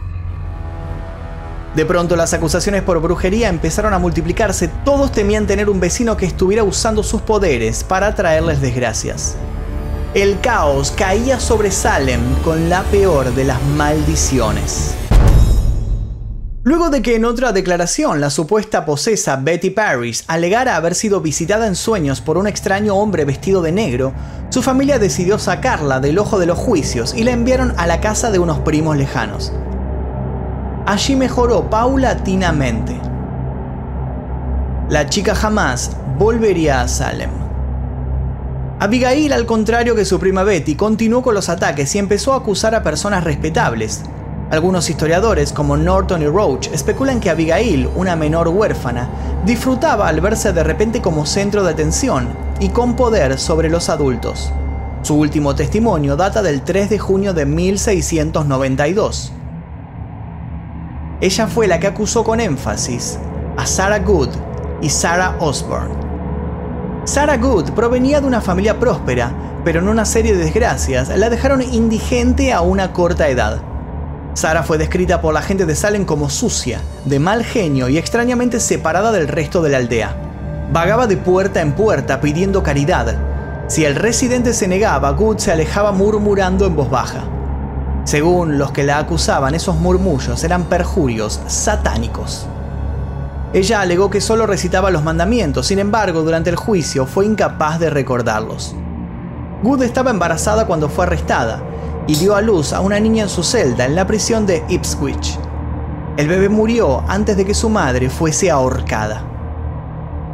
De 1.77 1.85
pronto 1.85 2.17
las 2.17 2.33
acusaciones 2.33 2.81
por 2.81 2.99
brujería 3.03 3.51
empezaron 3.51 3.93
a 3.93 3.99
multiplicarse, 3.99 4.71
todos 4.87 5.13
temían 5.13 5.47
tener 5.47 5.69
un 5.69 5.81
vecino 5.81 6.17
que 6.17 6.25
estuviera 6.25 6.65
usando 6.65 7.03
sus 7.03 7.21
poderes 7.21 7.85
para 7.85 8.15
traerles 8.15 8.63
desgracias. 8.63 9.37
El 10.15 10.41
caos 10.41 10.93
caía 10.93 11.41
sobre 11.41 11.71
Salem 11.71 12.23
con 12.43 12.71
la 12.71 12.85
peor 12.85 13.35
de 13.35 13.45
las 13.45 13.63
maldiciones. 13.77 14.95
Luego 16.65 16.91
de 16.91 17.03
que 17.03 17.17
en 17.17 17.25
otra 17.25 17.51
declaración 17.51 18.21
la 18.21 18.31
supuesta 18.31 18.85
posesa 18.85 19.35
Betty 19.35 19.71
Parrish 19.71 20.23
alegara 20.29 20.77
haber 20.77 20.95
sido 20.95 21.21
visitada 21.21 21.67
en 21.67 21.75
sueños 21.75 22.21
por 22.21 22.39
un 22.39 22.47
extraño 22.47 22.95
hombre 22.95 23.25
vestido 23.25 23.63
de 23.63 23.73
negro, 23.73 24.13
su 24.51 24.63
familia 24.63 25.01
decidió 25.01 25.41
sacarla 25.41 25.99
del 25.99 26.21
ojo 26.21 26.39
de 26.39 26.47
los 26.47 26.57
juicios 26.57 27.15
y 27.17 27.25
la 27.25 27.33
enviaron 27.33 27.75
a 27.79 27.89
la 27.89 28.01
casa 28.01 28.31
de 28.31 28.39
unos 28.39 28.61
primos 28.61 28.97
lejanos. 28.97 29.53
Allí 30.87 31.17
mejoró 31.17 31.69
paulatinamente. 31.69 32.97
La 34.89 35.09
chica 35.09 35.35
jamás 35.35 35.97
volvería 36.17 36.83
a 36.83 36.87
Salem. 36.87 37.31
Abigail, 38.79 39.33
al 39.33 39.47
contrario 39.47 39.97
que 39.97 40.05
su 40.05 40.21
prima 40.21 40.45
Betty, 40.45 40.77
continuó 40.77 41.23
con 41.23 41.35
los 41.35 41.49
ataques 41.49 41.93
y 41.97 41.99
empezó 41.99 42.35
a 42.35 42.37
acusar 42.37 42.77
a 42.77 42.85
personas 42.85 43.25
respetables. 43.25 44.03
Algunos 44.53 44.91
historiadores, 44.91 45.51
como 45.51 45.79
Norton 45.79 46.21
y 46.21 46.27
Roach, 46.27 46.69
especulan 46.75 47.21
que 47.21 47.31
Abigail, 47.31 47.89
una 47.97 48.17
menor 48.17 48.49
huérfana, 48.49 49.09
disfrutaba 49.47 50.07
al 50.07 50.21
verse 50.21 50.53
de 50.53 50.63
repente 50.63 51.01
como 51.01 51.25
centro 51.25 51.65
de 51.65 51.71
atención 51.71 52.29
y 52.61 52.69
con 52.69 52.95
poder 52.95 53.39
sobre 53.39 53.71
los 53.71 53.89
adultos. 53.89 54.53
Su 55.01 55.15
último 55.15 55.55
testimonio 55.55 56.17
data 56.17 56.43
del 56.43 56.61
3 56.61 56.91
de 56.91 56.99
junio 56.99 57.33
de 57.33 57.47
1692. 57.47 59.33
Ella 61.23 61.47
fue 61.47 61.67
la 61.67 61.81
que 61.81 61.87
acusó 61.87 62.23
con 62.23 62.39
énfasis 62.39 63.19
a 63.57 63.65
Sarah 63.65 64.01
Good 64.01 64.29
y 64.83 64.91
Sarah 64.91 65.35
Osborne. 65.41 65.95
Sarah 67.05 67.39
Good 67.39 67.71
provenía 67.71 68.21
de 68.21 68.27
una 68.27 68.43
familia 68.43 68.79
próspera, 68.79 69.33
pero 69.65 69.81
en 69.81 69.89
una 69.89 70.05
serie 70.05 70.35
de 70.35 70.45
desgracias 70.45 71.09
la 71.09 71.31
dejaron 71.31 71.63
indigente 71.63 72.53
a 72.53 72.61
una 72.61 72.93
corta 72.93 73.31
edad. 73.31 73.72
Sarah 74.35 74.63
fue 74.63 74.79
descrita 74.79 75.21
por 75.21 75.35
la 75.35 75.43
gente 75.43 75.67
de 75.67 75.75
Salem 75.75 76.07
como 76.07 76.31
sucia, 76.31 76.81
de 77.05 77.19
mal 77.19 77.45
genio 77.45 77.91
y 77.91 77.99
extrañamente 77.99 78.61
separada 78.61 79.13
del 79.13 79.29
resto 79.29 79.61
de 79.61 79.69
la 79.69 79.77
aldea. 79.77 80.17
Vagaba 80.73 81.07
de 81.07 81.19
puerta 81.19 81.61
en 81.61 81.73
puerta 81.73 82.21
pidiendo 82.23 82.63
caridad. 82.63 83.15
Si 83.69 83.85
el 83.85 83.95
residente 83.95 84.55
se 84.55 84.69
negaba, 84.69 85.11
Good 85.11 85.37
se 85.37 85.53
alejaba 85.53 85.93
murmurando 85.93 86.65
en 86.65 86.75
voz 86.75 86.89
baja. 86.89 87.25
Según 88.05 88.57
los 88.59 88.73
que 88.73 88.85
la 88.85 88.99
acusaban, 88.99 89.55
esos 89.55 89.77
murmullos 89.77 90.43
eran 90.45 90.65
perjurios 90.65 91.41
satánicos. 91.47 92.47
Ella 93.53 93.83
alegó 93.83 94.09
que 94.09 94.23
solo 94.23 94.47
recitaba 94.47 94.91
los 94.91 95.05
mandamientos, 95.05 95.67
sin 95.67 95.79
embargo, 95.79 96.23
durante 96.23 96.49
el 96.49 96.57
juicio 96.57 97.05
fue 97.05 97.27
incapaz 97.27 97.79
de 97.79 97.91
recordarlos. 97.91 98.75
Good 99.63 99.83
estaba 99.83 100.11
embarazada 100.11 100.67
cuando 100.67 100.89
fue 100.89 101.05
arrestada 101.05 101.63
y 102.07 102.17
dio 102.17 102.35
a 102.35 102.41
luz 102.41 102.73
a 102.73 102.81
una 102.81 102.99
niña 102.99 103.25
en 103.25 103.29
su 103.29 103.43
celda 103.43 103.87
en 103.87 103.95
la 103.95 104.07
prisión 104.07 104.47
de 104.47 104.65
Ipswich. 104.69 105.39
El 106.17 106.29
bebé 106.29 106.49
murió 106.49 107.03
antes 107.09 107.37
de 107.37 107.45
que 107.45 107.55
su 107.55 107.69
madre 107.69 108.11
fuese 108.11 108.51
ahorcada. 108.51 109.25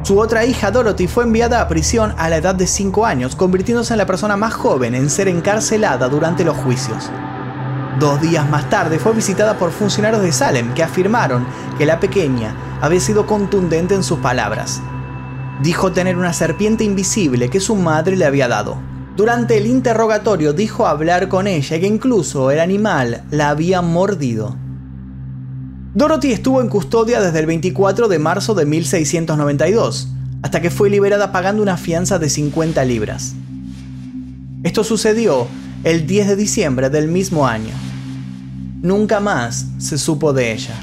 Su 0.02 0.18
otra 0.18 0.44
hija 0.44 0.70
Dorothy 0.70 1.06
fue 1.06 1.24
enviada 1.24 1.60
a 1.60 1.68
prisión 1.68 2.14
a 2.16 2.28
la 2.28 2.36
edad 2.36 2.54
de 2.54 2.66
5 2.66 3.04
años, 3.04 3.36
convirtiéndose 3.36 3.94
en 3.94 3.98
la 3.98 4.06
persona 4.06 4.36
más 4.36 4.54
joven 4.54 4.94
en 4.94 5.10
ser 5.10 5.28
encarcelada 5.28 6.08
durante 6.08 6.44
los 6.44 6.56
juicios. 6.56 7.10
Dos 7.98 8.20
días 8.20 8.48
más 8.48 8.70
tarde 8.70 8.98
fue 8.98 9.12
visitada 9.12 9.58
por 9.58 9.70
funcionarios 9.70 10.22
de 10.22 10.32
Salem 10.32 10.72
que 10.72 10.84
afirmaron 10.84 11.46
que 11.76 11.84
la 11.84 12.00
pequeña 12.00 12.54
había 12.80 13.00
sido 13.00 13.26
contundente 13.26 13.94
en 13.94 14.04
sus 14.04 14.20
palabras. 14.20 14.80
Dijo 15.62 15.92
tener 15.92 16.16
una 16.16 16.32
serpiente 16.32 16.84
invisible 16.84 17.50
que 17.50 17.60
su 17.60 17.74
madre 17.74 18.16
le 18.16 18.24
había 18.24 18.46
dado. 18.46 18.87
Durante 19.18 19.58
el 19.58 19.66
interrogatorio 19.66 20.52
dijo 20.52 20.86
hablar 20.86 21.28
con 21.28 21.48
ella 21.48 21.76
y 21.76 21.80
que 21.80 21.88
incluso 21.88 22.52
el 22.52 22.60
animal 22.60 23.24
la 23.32 23.48
había 23.48 23.82
mordido. 23.82 24.54
Dorothy 25.92 26.30
estuvo 26.30 26.60
en 26.60 26.68
custodia 26.68 27.20
desde 27.20 27.40
el 27.40 27.46
24 27.46 28.06
de 28.06 28.20
marzo 28.20 28.54
de 28.54 28.64
1692, 28.64 30.10
hasta 30.42 30.62
que 30.62 30.70
fue 30.70 30.88
liberada 30.88 31.32
pagando 31.32 31.64
una 31.64 31.76
fianza 31.76 32.20
de 32.20 32.30
50 32.30 32.84
libras. 32.84 33.34
Esto 34.62 34.84
sucedió 34.84 35.48
el 35.82 36.06
10 36.06 36.28
de 36.28 36.36
diciembre 36.36 36.88
del 36.88 37.08
mismo 37.08 37.48
año. 37.48 37.74
Nunca 38.82 39.18
más 39.18 39.66
se 39.78 39.98
supo 39.98 40.32
de 40.32 40.52
ella. 40.52 40.76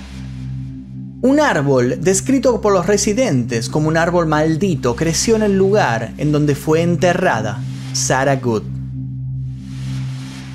Un 1.21 1.39
árbol, 1.39 1.99
descrito 2.01 2.59
por 2.59 2.73
los 2.73 2.85
residentes 2.85 3.69
como 3.69 3.87
un 3.87 3.95
árbol 3.95 4.27
maldito, 4.27 4.97
creció 4.97 5.37
en 5.37 5.43
el 5.43 5.57
lugar 5.57 6.13
en 6.17 6.33
donde 6.33 6.55
fue 6.55 6.81
enterrada 6.81 7.61
Sarah 7.95 8.35
Good. 8.35 8.63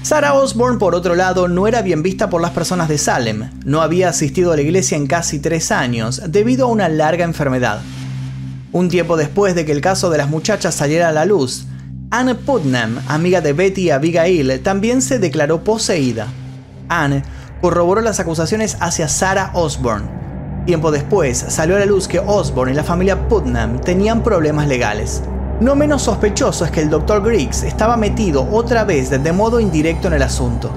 Sarah 0.02 0.34
Osborne, 0.34 0.78
por 0.78 0.94
otro 0.94 1.14
lado, 1.14 1.48
no 1.48 1.66
era 1.66 1.80
bien 1.80 2.02
vista 2.02 2.28
por 2.28 2.42
las 2.42 2.50
personas 2.50 2.88
de 2.88 2.98
Salem. 2.98 3.50
No 3.64 3.80
había 3.80 4.10
asistido 4.10 4.52
a 4.52 4.56
la 4.56 4.62
iglesia 4.62 4.98
en 4.98 5.06
casi 5.06 5.38
tres 5.38 5.72
años 5.72 6.20
debido 6.28 6.66
a 6.66 6.68
una 6.68 6.90
larga 6.90 7.24
enfermedad. 7.24 7.80
Un 8.72 8.88
tiempo 8.90 9.16
después 9.16 9.54
de 9.54 9.64
que 9.64 9.72
el 9.72 9.80
caso 9.80 10.10
de 10.10 10.18
las 10.18 10.28
muchachas 10.28 10.74
saliera 10.74 11.08
a 11.08 11.12
la 11.12 11.24
luz, 11.24 11.66
Anne 12.10 12.34
Putnam, 12.34 13.00
amiga 13.08 13.40
de 13.40 13.54
Betty 13.54 13.84
y 13.84 13.90
Abigail, 13.90 14.60
también 14.60 15.00
se 15.00 15.18
declaró 15.18 15.64
poseída. 15.64 16.26
Anne 16.88 17.22
corroboró 17.62 18.02
las 18.02 18.20
acusaciones 18.20 18.76
hacia 18.80 19.08
Sarah 19.08 19.50
Osborne. 19.54 20.08
Tiempo 20.66 20.90
después 20.90 21.38
salió 21.48 21.76
a 21.76 21.78
la 21.78 21.86
luz 21.86 22.06
que 22.06 22.18
Osborne 22.18 22.72
y 22.72 22.76
la 22.76 22.84
familia 22.84 23.28
Putnam 23.28 23.80
tenían 23.80 24.22
problemas 24.22 24.68
legales. 24.68 25.22
No 25.60 25.76
menos 25.76 26.00
sospechoso 26.00 26.64
es 26.64 26.70
que 26.70 26.80
el 26.80 26.88
Dr. 26.88 27.22
Griggs 27.22 27.64
estaba 27.64 27.98
metido 27.98 28.48
otra 28.50 28.84
vez 28.84 29.10
de 29.10 29.32
modo 29.32 29.60
indirecto 29.60 30.08
en 30.08 30.14
el 30.14 30.22
asunto. 30.22 30.70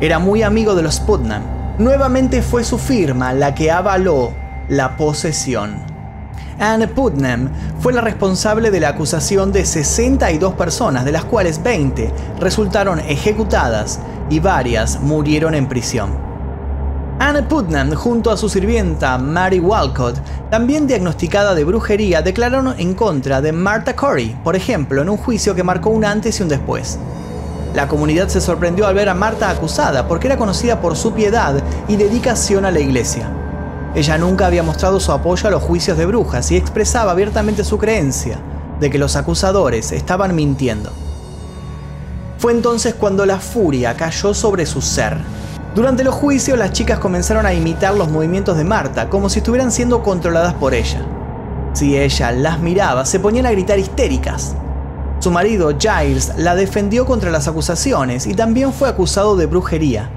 Era 0.00 0.20
muy 0.20 0.44
amigo 0.44 0.76
de 0.76 0.82
los 0.82 1.00
Putnam. 1.00 1.42
Nuevamente 1.78 2.40
fue 2.40 2.62
su 2.62 2.78
firma 2.78 3.32
la 3.32 3.52
que 3.52 3.72
avaló 3.72 4.32
la 4.68 4.96
posesión. 4.96 5.82
Anne 6.60 6.86
Putnam 6.86 7.50
fue 7.80 7.92
la 7.92 8.00
responsable 8.00 8.70
de 8.70 8.78
la 8.78 8.90
acusación 8.90 9.50
de 9.50 9.64
62 9.64 10.54
personas, 10.54 11.04
de 11.04 11.10
las 11.10 11.24
cuales 11.24 11.60
20 11.60 12.12
resultaron 12.38 13.00
ejecutadas 13.00 13.98
y 14.30 14.38
varias 14.38 15.00
murieron 15.00 15.56
en 15.56 15.66
prisión. 15.66 16.31
Anne 17.24 17.44
Putnam, 17.44 17.94
junto 17.94 18.32
a 18.32 18.36
su 18.36 18.48
sirvienta 18.48 19.16
Mary 19.16 19.60
Walcott, 19.60 20.16
también 20.50 20.88
diagnosticada 20.88 21.54
de 21.54 21.62
brujería, 21.62 22.20
declararon 22.20 22.74
en 22.78 22.94
contra 22.94 23.40
de 23.40 23.52
Martha 23.52 23.94
Corey, 23.94 24.36
por 24.42 24.56
ejemplo, 24.56 25.02
en 25.02 25.08
un 25.08 25.16
juicio 25.16 25.54
que 25.54 25.62
marcó 25.62 25.90
un 25.90 26.04
antes 26.04 26.40
y 26.40 26.42
un 26.42 26.48
después. 26.48 26.98
La 27.76 27.86
comunidad 27.86 28.26
se 28.26 28.40
sorprendió 28.40 28.88
al 28.88 28.96
ver 28.96 29.08
a 29.08 29.14
Marta 29.14 29.48
acusada 29.50 30.08
porque 30.08 30.26
era 30.26 30.36
conocida 30.36 30.80
por 30.80 30.96
su 30.96 31.12
piedad 31.12 31.62
y 31.86 31.94
dedicación 31.94 32.64
a 32.64 32.72
la 32.72 32.80
iglesia. 32.80 33.30
Ella 33.94 34.18
nunca 34.18 34.46
había 34.46 34.64
mostrado 34.64 34.98
su 34.98 35.12
apoyo 35.12 35.46
a 35.46 35.52
los 35.52 35.62
juicios 35.62 35.96
de 35.96 36.06
brujas 36.06 36.50
y 36.50 36.56
expresaba 36.56 37.12
abiertamente 37.12 37.62
su 37.62 37.78
creencia 37.78 38.40
de 38.80 38.90
que 38.90 38.98
los 38.98 39.14
acusadores 39.14 39.92
estaban 39.92 40.34
mintiendo. 40.34 40.90
Fue 42.38 42.50
entonces 42.50 42.94
cuando 42.94 43.24
la 43.26 43.38
furia 43.38 43.94
cayó 43.96 44.34
sobre 44.34 44.66
su 44.66 44.82
ser. 44.82 45.18
Durante 45.74 46.04
los 46.04 46.14
juicios 46.14 46.58
las 46.58 46.72
chicas 46.72 46.98
comenzaron 46.98 47.46
a 47.46 47.54
imitar 47.54 47.94
los 47.94 48.10
movimientos 48.10 48.58
de 48.58 48.64
Marta 48.64 49.08
como 49.08 49.30
si 49.30 49.38
estuvieran 49.38 49.72
siendo 49.72 50.02
controladas 50.02 50.52
por 50.52 50.74
ella. 50.74 51.00
Si 51.72 51.96
ella 51.96 52.30
las 52.30 52.60
miraba, 52.60 53.06
se 53.06 53.18
ponían 53.18 53.46
a 53.46 53.52
gritar 53.52 53.78
histéricas. 53.78 54.54
Su 55.20 55.30
marido, 55.30 55.72
Giles, 55.78 56.32
la 56.36 56.54
defendió 56.54 57.06
contra 57.06 57.30
las 57.30 57.48
acusaciones 57.48 58.26
y 58.26 58.34
también 58.34 58.74
fue 58.74 58.86
acusado 58.86 59.34
de 59.34 59.46
brujería. 59.46 60.10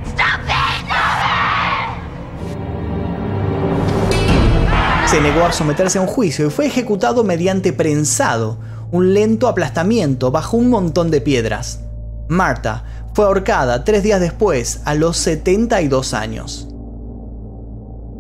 Se 5.06 5.22
negó 5.22 5.46
a 5.46 5.54
someterse 5.54 6.00
a 6.00 6.02
un 6.02 6.08
juicio 6.08 6.48
y 6.48 6.50
fue 6.50 6.66
ejecutado 6.66 7.24
mediante 7.24 7.72
prensado, 7.72 8.58
un 8.92 9.14
lento 9.14 9.48
aplastamiento 9.48 10.32
bajo 10.32 10.58
un 10.58 10.70
montón 10.70 11.12
de 11.12 11.22
piedras. 11.22 11.80
Marta 12.28 12.84
fue 13.16 13.24
ahorcada 13.24 13.86
tres 13.86 14.04
días 14.04 14.20
después, 14.20 14.82
a 14.84 14.94
los 14.94 15.16
72 15.16 16.14
años. 16.14 16.68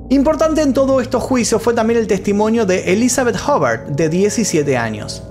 Importante 0.09 0.61
en 0.61 0.71
todo 0.71 1.01
estos 1.01 1.21
juicios 1.21 1.61
fue 1.61 1.73
también 1.73 1.99
el 1.99 2.07
testimonio 2.07 2.65
de 2.65 2.93
Elizabeth 2.93 3.35
Hobart, 3.45 3.89
de 3.89 4.07
17 4.07 4.77
años. 4.77 5.21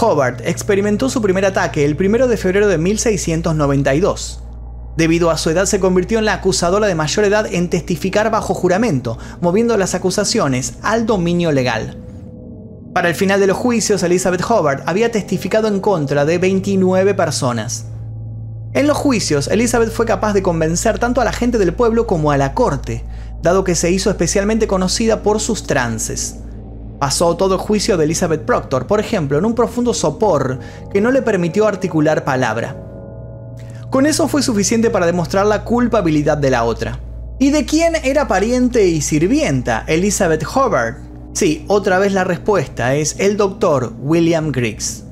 Hobart 0.00 0.40
experimentó 0.44 1.08
su 1.08 1.22
primer 1.22 1.44
ataque 1.44 1.84
el 1.84 1.96
1 1.96 2.26
de 2.26 2.36
febrero 2.36 2.66
de 2.66 2.76
1692. 2.76 4.42
Debido 4.96 5.30
a 5.30 5.38
su 5.38 5.50
edad 5.50 5.66
se 5.66 5.78
convirtió 5.78 6.18
en 6.18 6.24
la 6.24 6.34
acusadora 6.34 6.88
de 6.88 6.96
mayor 6.96 7.24
edad 7.24 7.46
en 7.46 7.70
testificar 7.70 8.32
bajo 8.32 8.52
juramento, 8.52 9.16
moviendo 9.40 9.76
las 9.76 9.94
acusaciones 9.94 10.74
al 10.82 11.06
dominio 11.06 11.52
legal. 11.52 11.96
Para 12.92 13.08
el 13.08 13.14
final 13.14 13.38
de 13.38 13.46
los 13.46 13.56
juicios, 13.56 14.02
Elizabeth 14.02 14.42
Hobart 14.50 14.82
había 14.86 15.12
testificado 15.12 15.68
en 15.68 15.78
contra 15.78 16.24
de 16.24 16.38
29 16.38 17.14
personas. 17.14 17.84
En 18.74 18.86
los 18.86 18.98
juicios, 18.98 19.48
Elizabeth 19.48 19.90
fue 19.90 20.04
capaz 20.04 20.34
de 20.34 20.42
convencer 20.42 20.98
tanto 20.98 21.20
a 21.20 21.24
la 21.24 21.32
gente 21.32 21.56
del 21.56 21.72
pueblo 21.72 22.06
como 22.06 22.32
a 22.32 22.36
la 22.36 22.52
corte, 22.52 23.04
dado 23.42 23.64
que 23.64 23.74
se 23.74 23.90
hizo 23.90 24.10
especialmente 24.10 24.66
conocida 24.66 25.22
por 25.22 25.40
sus 25.40 25.66
trances. 25.66 26.36
Pasó 26.98 27.36
todo 27.36 27.54
el 27.54 27.60
juicio 27.60 27.96
de 27.96 28.04
Elizabeth 28.04 28.42
Proctor, 28.42 28.86
por 28.86 29.00
ejemplo, 29.00 29.38
en 29.38 29.46
un 29.46 29.54
profundo 29.54 29.94
sopor 29.94 30.58
que 30.92 31.00
no 31.00 31.10
le 31.10 31.22
permitió 31.22 31.66
articular 31.66 32.24
palabra. 32.24 32.76
Con 33.90 34.04
eso 34.04 34.28
fue 34.28 34.42
suficiente 34.42 34.90
para 34.90 35.06
demostrar 35.06 35.46
la 35.46 35.64
culpabilidad 35.64 36.36
de 36.36 36.50
la 36.50 36.64
otra. 36.64 37.00
¿Y 37.38 37.50
de 37.50 37.64
quién 37.64 37.94
era 38.02 38.28
pariente 38.28 38.86
y 38.86 39.00
sirvienta 39.00 39.84
Elizabeth 39.86 40.44
Hobart? 40.44 40.98
Sí, 41.32 41.64
otra 41.68 41.98
vez 41.98 42.12
la 42.12 42.24
respuesta 42.24 42.96
es 42.96 43.16
el 43.18 43.36
doctor 43.36 43.94
William 44.00 44.50
Griggs. 44.50 45.04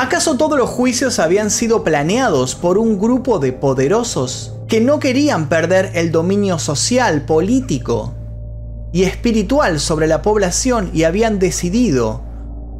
¿Acaso 0.00 0.38
todos 0.38 0.56
los 0.56 0.70
juicios 0.70 1.18
habían 1.18 1.50
sido 1.50 1.84
planeados 1.84 2.54
por 2.54 2.78
un 2.78 2.98
grupo 2.98 3.38
de 3.38 3.52
poderosos 3.52 4.54
que 4.66 4.80
no 4.80 4.98
querían 4.98 5.50
perder 5.50 5.90
el 5.92 6.10
dominio 6.10 6.58
social, 6.58 7.26
político 7.26 8.14
y 8.94 9.02
espiritual 9.02 9.78
sobre 9.78 10.06
la 10.06 10.22
población 10.22 10.90
y 10.94 11.02
habían 11.02 11.38
decidido 11.38 12.22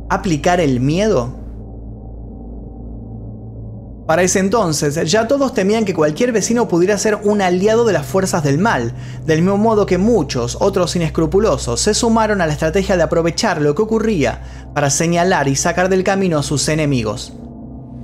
aplicar 0.08 0.60
el 0.60 0.80
miedo? 0.80 1.39
Para 4.10 4.22
ese 4.22 4.40
entonces, 4.40 5.08
ya 5.08 5.28
todos 5.28 5.54
temían 5.54 5.84
que 5.84 5.94
cualquier 5.94 6.32
vecino 6.32 6.66
pudiera 6.66 6.98
ser 6.98 7.20
un 7.22 7.40
aliado 7.40 7.84
de 7.84 7.92
las 7.92 8.04
fuerzas 8.04 8.42
del 8.42 8.58
mal, 8.58 8.92
del 9.24 9.40
mismo 9.40 9.56
modo 9.56 9.86
que 9.86 9.98
muchos, 9.98 10.56
otros 10.58 10.96
inescrupulosos, 10.96 11.80
se 11.80 11.94
sumaron 11.94 12.40
a 12.40 12.46
la 12.48 12.52
estrategia 12.52 12.96
de 12.96 13.04
aprovechar 13.04 13.62
lo 13.62 13.76
que 13.76 13.82
ocurría 13.82 14.42
para 14.74 14.90
señalar 14.90 15.46
y 15.46 15.54
sacar 15.54 15.88
del 15.88 16.02
camino 16.02 16.38
a 16.38 16.42
sus 16.42 16.68
enemigos. 16.68 17.34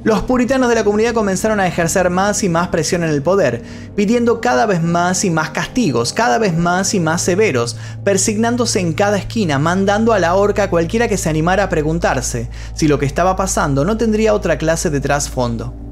Los 0.05 0.23
puritanos 0.23 0.69
de 0.69 0.77
la 0.77 0.85
comunidad 0.85 1.13
comenzaron 1.13 1.59
a 1.59 1.67
ejercer 1.67 2.09
más 2.09 2.45
y 2.45 2.49
más 2.49 2.69
presión 2.69 3.03
en 3.03 3.11
el 3.11 3.25
poder, 3.25 3.65
pidiendo 3.97 4.41
cada 4.41 4.65
vez 4.65 4.81
más 4.81 5.25
y 5.25 5.31
más 5.31 5.51
castigos, 5.51 6.13
cada 6.13 6.39
vez 6.39 6.57
más 6.57 6.95
y 6.95 7.01
más 7.01 7.21
severos, 7.21 7.77
persignándose 8.05 8.79
en 8.79 8.93
cada 8.93 9.19
esquina, 9.19 9.59
mandando 9.59 10.13
a 10.13 10.21
la 10.21 10.37
horca 10.37 10.63
a 10.63 10.71
cualquiera 10.71 11.09
que 11.09 11.17
se 11.17 11.29
animara 11.29 11.65
a 11.65 11.69
preguntarse 11.69 12.49
si 12.77 12.87
lo 12.87 13.01
que 13.01 13.07
estaba 13.07 13.35
pasando 13.35 13.85
no 13.85 13.97
tendría 13.97 14.35
otra 14.35 14.57
clase 14.57 14.89
de 14.89 15.01
trasfondo. 15.01 15.86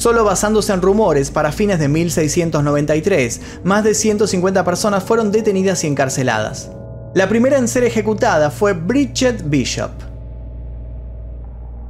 Solo 0.00 0.24
basándose 0.24 0.72
en 0.72 0.80
rumores, 0.80 1.30
para 1.30 1.52
fines 1.52 1.78
de 1.78 1.86
1693, 1.86 3.38
más 3.64 3.84
de 3.84 3.92
150 3.92 4.64
personas 4.64 5.04
fueron 5.04 5.30
detenidas 5.30 5.84
y 5.84 5.88
encarceladas. 5.88 6.70
La 7.14 7.28
primera 7.28 7.58
en 7.58 7.68
ser 7.68 7.84
ejecutada 7.84 8.50
fue 8.50 8.72
Bridget 8.72 9.42
Bishop. 9.50 9.90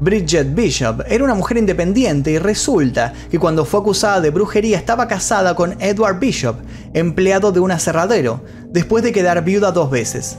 Bridget 0.00 0.52
Bishop 0.52 1.04
era 1.06 1.22
una 1.22 1.36
mujer 1.36 1.58
independiente 1.58 2.32
y 2.32 2.38
resulta 2.38 3.12
que 3.30 3.38
cuando 3.38 3.64
fue 3.64 3.78
acusada 3.78 4.20
de 4.20 4.30
brujería 4.30 4.76
estaba 4.76 5.06
casada 5.06 5.54
con 5.54 5.80
Edward 5.80 6.18
Bishop, 6.18 6.56
empleado 6.92 7.52
de 7.52 7.60
un 7.60 7.70
aserradero, 7.70 8.40
después 8.70 9.04
de 9.04 9.12
quedar 9.12 9.44
viuda 9.44 9.70
dos 9.70 9.88
veces. 9.88 10.36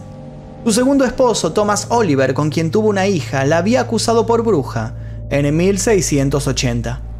Su 0.66 0.74
segundo 0.74 1.06
esposo, 1.06 1.54
Thomas 1.54 1.88
Oliver, 1.88 2.34
con 2.34 2.50
quien 2.50 2.70
tuvo 2.70 2.90
una 2.90 3.08
hija, 3.08 3.46
la 3.46 3.60
había 3.60 3.80
acusado 3.80 4.26
por 4.26 4.44
bruja 4.44 4.94
en 5.30 5.56
1680. 5.56 7.11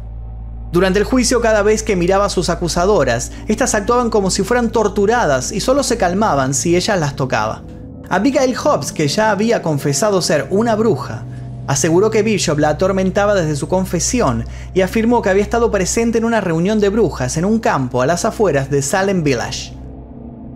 Durante 0.72 0.98
el 0.98 1.04
juicio, 1.04 1.42
cada 1.42 1.62
vez 1.62 1.82
que 1.82 1.96
miraba 1.96 2.24
a 2.24 2.30
sus 2.30 2.48
acusadoras, 2.48 3.30
estas 3.46 3.74
actuaban 3.74 4.08
como 4.08 4.30
si 4.30 4.42
fueran 4.42 4.70
torturadas 4.70 5.52
y 5.52 5.60
solo 5.60 5.82
se 5.82 5.98
calmaban 5.98 6.54
si 6.54 6.74
ella 6.74 6.96
las 6.96 7.14
tocaba. 7.14 7.62
Abigail 8.08 8.56
Hobbs, 8.56 8.90
que 8.90 9.06
ya 9.06 9.30
había 9.30 9.60
confesado 9.60 10.22
ser 10.22 10.46
una 10.48 10.74
bruja, 10.74 11.24
aseguró 11.66 12.10
que 12.10 12.22
Bishop 12.22 12.58
la 12.58 12.70
atormentaba 12.70 13.34
desde 13.34 13.54
su 13.54 13.68
confesión 13.68 14.46
y 14.72 14.80
afirmó 14.80 15.20
que 15.20 15.28
había 15.28 15.42
estado 15.42 15.70
presente 15.70 16.16
en 16.16 16.24
una 16.24 16.40
reunión 16.40 16.80
de 16.80 16.88
brujas 16.88 17.36
en 17.36 17.44
un 17.44 17.58
campo 17.58 18.00
a 18.00 18.06
las 18.06 18.24
afueras 18.24 18.70
de 18.70 18.80
Salem 18.80 19.22
Village. 19.22 19.74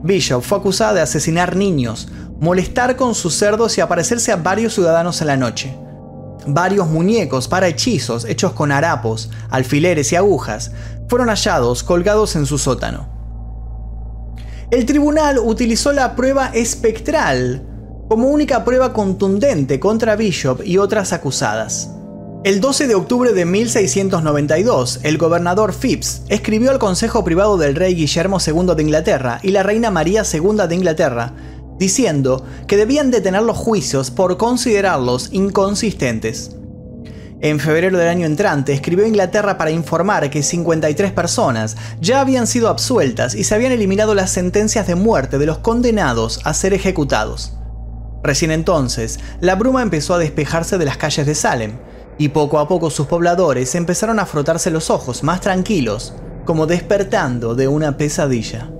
Bishop 0.02 0.42
fue 0.42 0.56
acusada 0.56 0.94
de 0.94 1.00
asesinar 1.02 1.56
niños, 1.56 2.08
molestar 2.40 2.96
con 2.96 3.14
sus 3.14 3.34
cerdos 3.34 3.76
y 3.76 3.82
aparecerse 3.82 4.32
a 4.32 4.36
varios 4.36 4.72
ciudadanos 4.72 5.20
en 5.20 5.26
la 5.26 5.36
noche. 5.36 5.76
Varios 6.46 6.88
muñecos 6.88 7.48
para 7.48 7.68
hechizos 7.68 8.24
hechos 8.24 8.52
con 8.52 8.72
harapos, 8.72 9.30
alfileres 9.50 10.12
y 10.12 10.16
agujas 10.16 10.72
fueron 11.08 11.28
hallados 11.28 11.82
colgados 11.82 12.36
en 12.36 12.46
su 12.46 12.58
sótano. 12.58 13.08
El 14.70 14.84
tribunal 14.84 15.38
utilizó 15.38 15.92
la 15.92 16.16
prueba 16.16 16.48
espectral 16.48 17.62
como 18.08 18.28
única 18.28 18.64
prueba 18.64 18.92
contundente 18.92 19.80
contra 19.80 20.16
Bishop 20.16 20.62
y 20.64 20.78
otras 20.78 21.12
acusadas. 21.12 21.90
El 22.44 22.60
12 22.60 22.86
de 22.86 22.94
octubre 22.94 23.32
de 23.32 23.44
1692, 23.44 25.00
el 25.02 25.18
gobernador 25.18 25.74
Phipps 25.74 26.22
escribió 26.28 26.70
al 26.70 26.78
Consejo 26.78 27.24
Privado 27.24 27.56
del 27.56 27.74
rey 27.74 27.96
Guillermo 27.96 28.38
II 28.44 28.74
de 28.76 28.82
Inglaterra 28.82 29.40
y 29.42 29.50
la 29.50 29.64
reina 29.64 29.90
María 29.90 30.22
II 30.22 30.68
de 30.68 30.74
Inglaterra 30.76 31.32
diciendo 31.78 32.44
que 32.66 32.76
debían 32.76 33.10
detener 33.10 33.42
los 33.42 33.56
juicios 33.56 34.10
por 34.10 34.36
considerarlos 34.36 35.28
inconsistentes. 35.32 36.56
En 37.42 37.60
febrero 37.60 37.98
del 37.98 38.08
año 38.08 38.24
entrante 38.24 38.72
escribió 38.72 39.06
Inglaterra 39.06 39.58
para 39.58 39.70
informar 39.70 40.30
que 40.30 40.42
53 40.42 41.12
personas 41.12 41.76
ya 42.00 42.20
habían 42.20 42.46
sido 42.46 42.68
absueltas 42.68 43.34
y 43.34 43.44
se 43.44 43.54
habían 43.54 43.72
eliminado 43.72 44.14
las 44.14 44.30
sentencias 44.30 44.86
de 44.86 44.94
muerte 44.94 45.36
de 45.36 45.44
los 45.44 45.58
condenados 45.58 46.40
a 46.44 46.54
ser 46.54 46.72
ejecutados. 46.72 47.52
Recién 48.22 48.50
entonces, 48.50 49.20
la 49.40 49.54
bruma 49.54 49.82
empezó 49.82 50.14
a 50.14 50.18
despejarse 50.18 50.78
de 50.78 50.86
las 50.86 50.96
calles 50.96 51.26
de 51.26 51.34
Salem, 51.34 51.78
y 52.18 52.30
poco 52.30 52.58
a 52.58 52.66
poco 52.66 52.90
sus 52.90 53.06
pobladores 53.06 53.74
empezaron 53.74 54.18
a 54.18 54.26
frotarse 54.26 54.70
los 54.70 54.88
ojos 54.88 55.22
más 55.22 55.42
tranquilos, 55.42 56.14
como 56.46 56.66
despertando 56.66 57.54
de 57.54 57.68
una 57.68 57.98
pesadilla. 57.98 58.70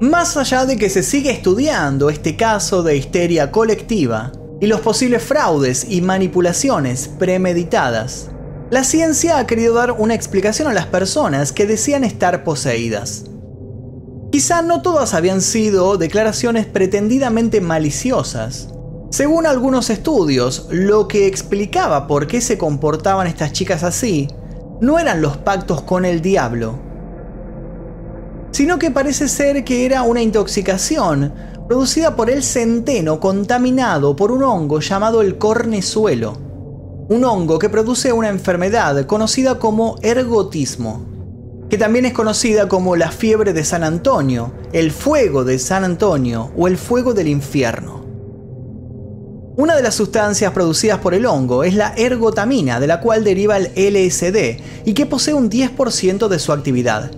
Más 0.00 0.36
allá 0.36 0.66
de 0.66 0.76
que 0.76 0.90
se 0.90 1.02
sigue 1.02 1.30
estudiando 1.30 2.10
este 2.10 2.36
caso 2.36 2.82
de 2.82 2.98
histeria 2.98 3.50
colectiva 3.50 4.30
y 4.60 4.66
los 4.66 4.80
posibles 4.80 5.22
fraudes 5.22 5.86
y 5.88 6.02
manipulaciones 6.02 7.08
premeditadas, 7.08 8.28
la 8.70 8.84
ciencia 8.84 9.38
ha 9.38 9.46
querido 9.46 9.72
dar 9.72 9.92
una 9.92 10.12
explicación 10.12 10.68
a 10.68 10.74
las 10.74 10.84
personas 10.84 11.50
que 11.50 11.66
decían 11.66 12.04
estar 12.04 12.44
poseídas. 12.44 13.24
Quizá 14.30 14.60
no 14.60 14.82
todas 14.82 15.14
habían 15.14 15.40
sido 15.40 15.96
declaraciones 15.96 16.66
pretendidamente 16.66 17.62
maliciosas. 17.62 18.68
Según 19.10 19.46
algunos 19.46 19.88
estudios, 19.88 20.66
lo 20.70 21.08
que 21.08 21.26
explicaba 21.26 22.06
por 22.06 22.26
qué 22.26 22.42
se 22.42 22.58
comportaban 22.58 23.28
estas 23.28 23.54
chicas 23.54 23.82
así 23.82 24.28
no 24.78 24.98
eran 24.98 25.22
los 25.22 25.38
pactos 25.38 25.80
con 25.80 26.04
el 26.04 26.20
diablo, 26.20 26.78
sino 28.56 28.78
que 28.78 28.90
parece 28.90 29.28
ser 29.28 29.64
que 29.64 29.84
era 29.84 30.00
una 30.00 30.22
intoxicación 30.22 31.30
producida 31.68 32.16
por 32.16 32.30
el 32.30 32.42
centeno 32.42 33.20
contaminado 33.20 34.16
por 34.16 34.32
un 34.32 34.42
hongo 34.42 34.80
llamado 34.80 35.20
el 35.20 35.36
cornezuelo, 35.36 36.38
un 37.10 37.22
hongo 37.22 37.58
que 37.58 37.68
produce 37.68 38.14
una 38.14 38.30
enfermedad 38.30 39.04
conocida 39.04 39.58
como 39.58 39.98
ergotismo, 40.00 41.04
que 41.68 41.76
también 41.76 42.06
es 42.06 42.14
conocida 42.14 42.66
como 42.66 42.96
la 42.96 43.10
fiebre 43.10 43.52
de 43.52 43.62
San 43.62 43.84
Antonio, 43.84 44.54
el 44.72 44.90
fuego 44.90 45.44
de 45.44 45.58
San 45.58 45.84
Antonio 45.84 46.50
o 46.56 46.66
el 46.66 46.78
fuego 46.78 47.12
del 47.12 47.28
infierno. 47.28 48.06
Una 49.58 49.76
de 49.76 49.82
las 49.82 49.96
sustancias 49.96 50.52
producidas 50.52 51.00
por 51.00 51.12
el 51.12 51.26
hongo 51.26 51.62
es 51.62 51.74
la 51.74 51.92
ergotamina, 51.94 52.80
de 52.80 52.86
la 52.86 53.02
cual 53.02 53.22
deriva 53.22 53.58
el 53.58 53.66
LSD 53.76 54.86
y 54.86 54.94
que 54.94 55.04
posee 55.04 55.34
un 55.34 55.50
10% 55.50 56.28
de 56.28 56.38
su 56.38 56.54
actividad. 56.54 57.10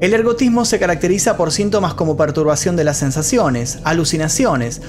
El 0.00 0.14
ergotismo 0.14 0.64
se 0.64 0.78
caracteriza 0.78 1.36
por 1.36 1.50
síntomas 1.50 1.94
como 1.94 2.16
perturbación 2.16 2.76
de 2.76 2.84
las 2.84 2.98
sensaciones, 2.98 3.80
alucinaciones, 3.82 4.80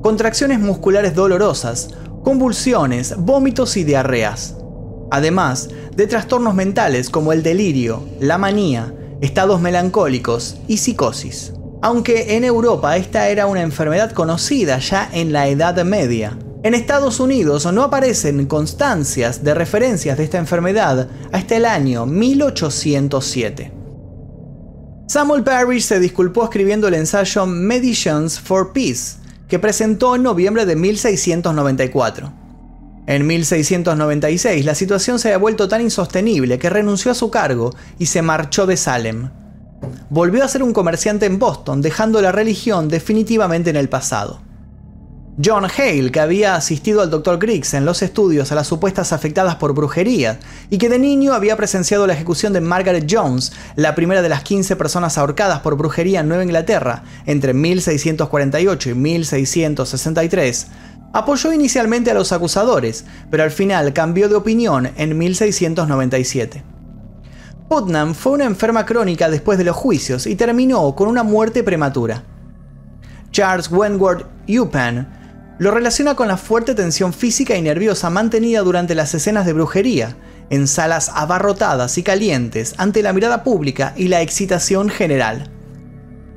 contracciones 0.00 0.60
musculares 0.60 1.14
dolorosas, 1.14 1.90
convulsiones, 2.24 3.14
vómitos 3.18 3.76
y 3.76 3.84
diarreas. 3.84 4.56
Además 5.10 5.68
de 5.94 6.06
trastornos 6.06 6.54
mentales 6.54 7.10
como 7.10 7.34
el 7.34 7.42
delirio, 7.42 8.02
la 8.18 8.38
manía, 8.38 8.94
estados 9.20 9.60
melancólicos 9.60 10.56
y 10.66 10.78
psicosis. 10.78 11.52
Aunque 11.82 12.36
en 12.36 12.44
Europa 12.44 12.96
esta 12.96 13.28
era 13.28 13.46
una 13.46 13.60
enfermedad 13.60 14.12
conocida 14.12 14.78
ya 14.78 15.10
en 15.12 15.34
la 15.34 15.48
Edad 15.48 15.84
Media. 15.84 16.38
En 16.62 16.72
Estados 16.72 17.20
Unidos 17.20 17.70
no 17.70 17.82
aparecen 17.82 18.46
constancias 18.46 19.44
de 19.44 19.52
referencias 19.52 20.16
de 20.16 20.24
esta 20.24 20.38
enfermedad 20.38 21.08
hasta 21.30 21.56
el 21.56 21.66
año 21.66 22.06
1807. 22.06 23.75
Samuel 25.08 25.44
Parrish 25.44 25.84
se 25.84 26.00
disculpó 26.00 26.42
escribiendo 26.42 26.88
el 26.88 26.94
ensayo 26.94 27.46
Medicines 27.46 28.40
for 28.40 28.72
Peace, 28.72 29.18
que 29.46 29.60
presentó 29.60 30.16
en 30.16 30.24
noviembre 30.24 30.66
de 30.66 30.74
1694. 30.74 32.32
En 33.06 33.24
1696 33.24 34.64
la 34.64 34.74
situación 34.74 35.20
se 35.20 35.28
había 35.28 35.38
vuelto 35.38 35.68
tan 35.68 35.80
insostenible 35.80 36.58
que 36.58 36.70
renunció 36.70 37.12
a 37.12 37.14
su 37.14 37.30
cargo 37.30 37.72
y 38.00 38.06
se 38.06 38.20
marchó 38.20 38.66
de 38.66 38.76
Salem. 38.76 39.30
Volvió 40.10 40.42
a 40.42 40.48
ser 40.48 40.64
un 40.64 40.72
comerciante 40.72 41.26
en 41.26 41.38
Boston, 41.38 41.82
dejando 41.82 42.20
la 42.20 42.32
religión 42.32 42.88
definitivamente 42.88 43.70
en 43.70 43.76
el 43.76 43.88
pasado. 43.88 44.40
John 45.44 45.66
Hale, 45.66 46.10
que 46.10 46.20
había 46.20 46.54
asistido 46.54 47.02
al 47.02 47.10
Dr. 47.10 47.38
Griggs 47.38 47.74
en 47.74 47.84
los 47.84 48.00
estudios 48.00 48.50
a 48.50 48.54
las 48.54 48.66
supuestas 48.66 49.12
afectadas 49.12 49.56
por 49.56 49.74
brujería 49.74 50.38
y 50.70 50.78
que 50.78 50.88
de 50.88 50.98
niño 50.98 51.34
había 51.34 51.58
presenciado 51.58 52.06
la 52.06 52.14
ejecución 52.14 52.54
de 52.54 52.62
Margaret 52.62 53.06
Jones, 53.10 53.52
la 53.74 53.94
primera 53.94 54.22
de 54.22 54.30
las 54.30 54.42
15 54.42 54.76
personas 54.76 55.18
ahorcadas 55.18 55.60
por 55.60 55.76
brujería 55.76 56.20
en 56.20 56.28
Nueva 56.28 56.44
Inglaterra 56.44 57.04
entre 57.26 57.52
1648 57.52 58.90
y 58.90 58.94
1663, 58.94 60.68
apoyó 61.12 61.52
inicialmente 61.52 62.10
a 62.10 62.14
los 62.14 62.32
acusadores, 62.32 63.04
pero 63.30 63.42
al 63.42 63.50
final 63.50 63.92
cambió 63.92 64.30
de 64.30 64.36
opinión 64.36 64.90
en 64.96 65.18
1697. 65.18 66.62
Putnam 67.68 68.14
fue 68.14 68.32
una 68.32 68.44
enferma 68.44 68.86
crónica 68.86 69.28
después 69.28 69.58
de 69.58 69.64
los 69.64 69.76
juicios 69.76 70.26
y 70.26 70.34
terminó 70.34 70.94
con 70.94 71.08
una 71.08 71.24
muerte 71.24 71.62
prematura. 71.62 72.22
Charles 73.32 73.70
Wentworth 73.70 74.24
Upen 74.48 75.15
lo 75.58 75.70
relaciona 75.70 76.14
con 76.14 76.28
la 76.28 76.36
fuerte 76.36 76.74
tensión 76.74 77.12
física 77.12 77.56
y 77.56 77.62
nerviosa 77.62 78.10
mantenida 78.10 78.60
durante 78.60 78.94
las 78.94 79.14
escenas 79.14 79.46
de 79.46 79.54
brujería, 79.54 80.16
en 80.50 80.68
salas 80.68 81.10
abarrotadas 81.14 81.96
y 81.98 82.02
calientes 82.02 82.74
ante 82.76 83.02
la 83.02 83.12
mirada 83.12 83.42
pública 83.42 83.94
y 83.96 84.08
la 84.08 84.20
excitación 84.20 84.90
general. 84.90 85.50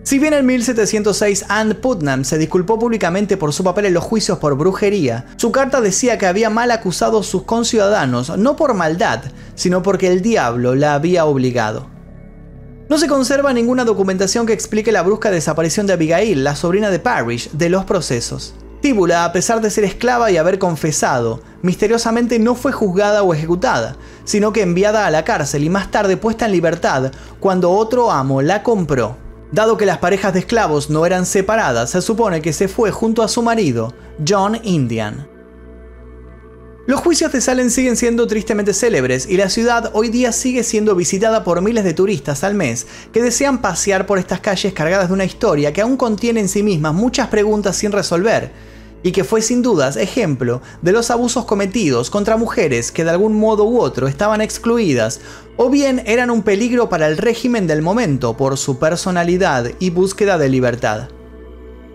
Si 0.03 0.17
bien 0.17 0.34
en 0.34 0.45
1706 0.45 1.45
Anne 1.49 1.75
Putnam 1.75 2.23
se 2.23 2.38
disculpó 2.38 2.79
públicamente 2.79 3.38
por 3.38 3.53
su 3.53 3.63
papel 3.63 3.86
en 3.86 3.93
los 3.93 4.03
juicios 4.03 4.39
por 4.39 4.58
brujería, 4.58 5.25
su 5.36 5.51
carta 5.51 5.82
decía 5.82 6.17
que 6.17 6.25
había 6.25 6.49
mal 6.49 6.71
acusado 6.71 7.19
a 7.19 7.23
sus 7.23 7.43
conciudadanos 7.43 8.36
no 8.38 8.55
por 8.55 8.73
maldad, 8.73 9.21
sino 9.55 9.84
porque 9.84 10.08
el 10.08 10.21
diablo 10.21 10.73
la 10.73 10.95
había 10.95 11.25
obligado. 11.25 11.88
No 12.89 12.97
se 12.97 13.08
conserva 13.08 13.53
ninguna 13.53 13.86
documentación 13.86 14.47
que 14.47 14.53
explique 14.53 14.91
la 14.91 15.03
brusca 15.03 15.29
desaparición 15.29 15.86
de 15.86 15.93
Abigail, 15.93 16.43
la 16.43 16.55
sobrina 16.55 16.89
de 16.89 16.97
Parrish, 16.97 17.51
de 17.51 17.69
los 17.69 17.86
procesos. 17.86 18.55
Tíbula, 18.82 19.26
a 19.26 19.34
pesar 19.34 19.60
de 19.60 19.70
ser 19.70 19.84
esclava 19.84 20.32
y 20.32 20.38
haber 20.38 20.58
confesado, 20.58 21.42
misteriosamente 21.62 22.39
no 22.39 22.56
fue 22.56 22.72
juzgada 22.72 23.24
o 23.24 23.34
ejecutada, 23.34 23.98
sino 24.24 24.54
que 24.54 24.62
enviada 24.62 25.06
a 25.06 25.12
la 25.12 25.26
cárcel 25.26 25.65
y 25.65 25.70
más 25.70 25.92
tarde 25.92 26.15
puesta 26.15 26.46
en 26.46 26.54
libertad 26.54 27.12
cuando 27.42 27.72
otro 27.72 28.10
amo 28.10 28.42
la 28.42 28.63
compró. 28.63 29.18
Dado 29.52 29.76
que 29.76 29.86
las 29.86 29.98
parejas 29.98 30.34
de 30.34 30.39
esclavos 30.39 30.89
no 30.89 31.06
eran 31.06 31.26
separadas, 31.26 31.89
se 31.89 32.02
supone 32.02 32.42
que 32.42 32.54
se 32.54 32.70
fue 32.70 32.92
junto 32.92 33.22
a 33.22 33.28
su 33.28 33.42
marido, 33.42 33.94
John 34.26 34.58
Indian. 34.63 35.28
Los 36.88 37.02
juicios 37.02 37.32
de 37.34 37.42
Salem 37.42 37.70
siguen 37.70 37.98
siendo 37.98 38.28
tristemente 38.28 38.74
célebres 38.74 39.28
y 39.28 39.36
la 39.38 39.50
ciudad 39.50 39.92
hoy 39.94 40.10
día 40.10 40.32
sigue 40.32 40.63
siendo 40.63 40.96
visitada 40.96 41.44
por 41.44 41.62
miles 41.62 41.84
de 41.84 41.94
turistas 41.94 42.44
al 42.44 42.56
mes 42.56 42.88
que 43.12 43.22
desean 43.22 43.62
pasear 43.62 44.06
por 44.06 44.18
estas 44.18 44.39
calles 44.39 44.74
cargadas 44.74 45.10
de 45.10 45.13
una 45.13 45.26
historia 45.26 45.74
que 45.74 45.82
aún 45.82 45.98
contiene 45.98 46.39
en 46.39 46.50
sí 46.50 46.63
mismas 46.63 46.94
muchas 46.94 47.28
preguntas 47.28 47.76
sin 47.76 47.92
resolver 47.92 48.68
y 49.03 49.12
que 49.12 49.23
fue 49.23 49.41
sin 49.41 49.62
dudas 49.62 49.95
ejemplo 49.95 50.62
de 50.81 50.91
los 50.91 51.12
abusos 51.12 51.45
cometidos 51.45 52.09
contra 52.09 52.38
mujeres 52.38 52.91
que 52.91 53.03
de 53.03 53.12
algún 53.12 53.39
modo 53.39 53.65
u 53.65 53.79
otro 53.79 54.07
estaban 54.07 54.41
excluidas 54.41 55.21
o 55.57 55.69
bien 55.69 56.03
eran 56.05 56.29
un 56.29 56.43
peligro 56.43 56.89
para 56.89 57.07
el 57.07 57.17
régimen 57.17 57.67
del 57.67 57.81
momento 57.81 58.35
por 58.35 58.57
su 58.57 58.79
personalidad 58.79 59.71
y 59.79 59.89
búsqueda 59.89 60.38
de 60.38 60.49
libertad. 60.49 61.09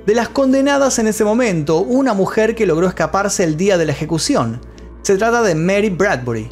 De 0.06 0.14
las 0.14 0.28
condenadas 0.28 0.98
en 0.98 1.06
ese 1.06 1.24
momento, 1.24 1.78
una 1.78 2.12
mujer 2.12 2.54
que 2.54 2.66
logró 2.66 2.86
escaparse 2.86 3.42
el 3.42 3.56
día 3.56 3.78
de 3.78 3.86
la 3.86 3.92
ejecución. 3.92 4.60
Se 5.00 5.16
trata 5.16 5.42
de 5.42 5.54
Mary 5.54 5.88
Bradbury. 5.88 6.50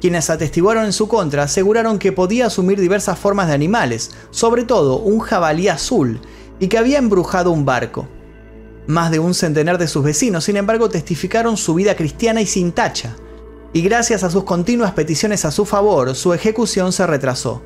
Quienes 0.00 0.30
atestiguaron 0.30 0.84
en 0.84 0.92
su 0.92 1.06
contra 1.06 1.44
aseguraron 1.44 2.00
que 2.00 2.10
podía 2.10 2.46
asumir 2.46 2.80
diversas 2.80 3.16
formas 3.16 3.46
de 3.46 3.54
animales, 3.54 4.10
sobre 4.30 4.64
todo 4.64 4.98
un 4.98 5.20
jabalí 5.20 5.68
azul, 5.68 6.20
y 6.58 6.66
que 6.66 6.78
había 6.78 6.98
embrujado 6.98 7.52
un 7.52 7.64
barco. 7.64 8.08
Más 8.88 9.10
de 9.10 9.18
un 9.18 9.34
centenar 9.34 9.76
de 9.76 9.86
sus 9.86 10.02
vecinos, 10.02 10.44
sin 10.44 10.56
embargo, 10.56 10.88
testificaron 10.88 11.58
su 11.58 11.74
vida 11.74 11.94
cristiana 11.94 12.40
y 12.40 12.46
sin 12.46 12.72
tacha, 12.72 13.16
y 13.74 13.82
gracias 13.82 14.24
a 14.24 14.30
sus 14.30 14.44
continuas 14.44 14.92
peticiones 14.92 15.44
a 15.44 15.50
su 15.50 15.66
favor, 15.66 16.14
su 16.14 16.32
ejecución 16.32 16.90
se 16.90 17.06
retrasó. 17.06 17.60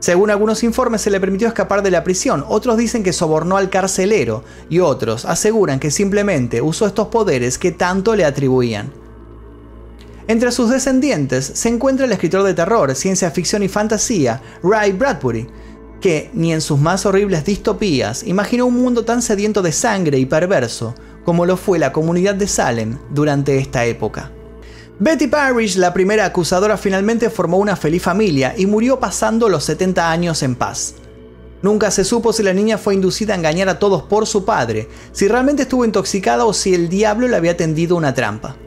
Según 0.00 0.28
algunos 0.28 0.62
informes 0.62 1.00
se 1.00 1.10
le 1.10 1.18
permitió 1.18 1.48
escapar 1.48 1.82
de 1.82 1.90
la 1.90 2.04
prisión, 2.04 2.44
otros 2.46 2.76
dicen 2.76 3.02
que 3.02 3.14
sobornó 3.14 3.56
al 3.56 3.70
carcelero 3.70 4.44
y 4.68 4.80
otros 4.80 5.24
aseguran 5.24 5.80
que 5.80 5.90
simplemente 5.90 6.60
usó 6.60 6.86
estos 6.86 7.08
poderes 7.08 7.56
que 7.56 7.72
tanto 7.72 8.14
le 8.14 8.26
atribuían. 8.26 8.92
Entre 10.28 10.52
sus 10.52 10.68
descendientes 10.68 11.52
se 11.54 11.70
encuentra 11.70 12.04
el 12.04 12.12
escritor 12.12 12.42
de 12.42 12.52
terror, 12.52 12.94
ciencia 12.94 13.30
ficción 13.30 13.62
y 13.62 13.68
fantasía, 13.68 14.42
Ray 14.62 14.92
Bradbury, 14.92 15.46
que, 16.04 16.28
ni 16.34 16.52
en 16.52 16.60
sus 16.60 16.78
más 16.78 17.06
horribles 17.06 17.46
distopías, 17.46 18.24
imaginó 18.24 18.66
un 18.66 18.74
mundo 18.74 19.06
tan 19.06 19.22
sediento 19.22 19.62
de 19.62 19.72
sangre 19.72 20.18
y 20.18 20.26
perverso 20.26 20.94
como 21.24 21.46
lo 21.46 21.56
fue 21.56 21.78
la 21.78 21.92
comunidad 21.94 22.34
de 22.34 22.46
Salem 22.46 22.98
durante 23.08 23.56
esta 23.56 23.86
época. 23.86 24.30
Betty 24.98 25.28
Parrish, 25.28 25.76
la 25.76 25.94
primera 25.94 26.26
acusadora, 26.26 26.76
finalmente 26.76 27.30
formó 27.30 27.56
una 27.56 27.74
feliz 27.74 28.02
familia 28.02 28.52
y 28.54 28.66
murió 28.66 29.00
pasando 29.00 29.48
los 29.48 29.64
70 29.64 30.10
años 30.10 30.42
en 30.42 30.56
paz. 30.56 30.96
Nunca 31.62 31.90
se 31.90 32.04
supo 32.04 32.34
si 32.34 32.42
la 32.42 32.52
niña 32.52 32.76
fue 32.76 32.92
inducida 32.92 33.32
a 33.32 33.38
engañar 33.38 33.70
a 33.70 33.78
todos 33.78 34.02
por 34.02 34.26
su 34.26 34.44
padre, 34.44 34.90
si 35.12 35.26
realmente 35.26 35.62
estuvo 35.62 35.86
intoxicada 35.86 36.44
o 36.44 36.52
si 36.52 36.74
el 36.74 36.90
diablo 36.90 37.28
le 37.28 37.36
había 37.36 37.56
tendido 37.56 37.96
una 37.96 38.12
trampa. 38.12 38.58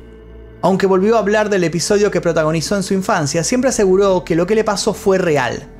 Aunque 0.64 0.88
volvió 0.88 1.18
a 1.18 1.20
hablar 1.20 1.52
del 1.52 1.66
episodio 1.66 2.10
que 2.10 2.20
protagonizó 2.20 2.76
en 2.76 2.82
su 2.82 2.96
infancia, 2.96 3.44
siempre 3.44 3.70
aseguró 3.70 4.24
que 4.24 4.36
lo 4.36 4.48
que 4.48 4.56
le 4.56 4.64
pasó 4.64 4.96
fue 4.96 5.20
real 5.20 5.77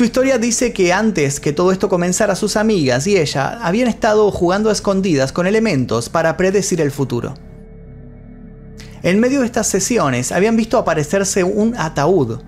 su 0.00 0.04
historia 0.04 0.38
dice 0.38 0.72
que 0.72 0.94
antes 0.94 1.40
que 1.40 1.52
todo 1.52 1.72
esto 1.72 1.90
comenzara 1.90 2.34
sus 2.34 2.56
amigas 2.56 3.06
y 3.06 3.18
ella 3.18 3.58
habían 3.60 3.86
estado 3.86 4.30
jugando 4.30 4.70
a 4.70 4.72
escondidas 4.72 5.30
con 5.30 5.46
elementos 5.46 6.08
para 6.08 6.38
predecir 6.38 6.80
el 6.80 6.90
futuro. 6.90 7.34
En 9.02 9.20
medio 9.20 9.40
de 9.40 9.44
estas 9.44 9.66
sesiones 9.66 10.32
habían 10.32 10.56
visto 10.56 10.78
aparecerse 10.78 11.44
un 11.44 11.76
ataúd. 11.76 12.40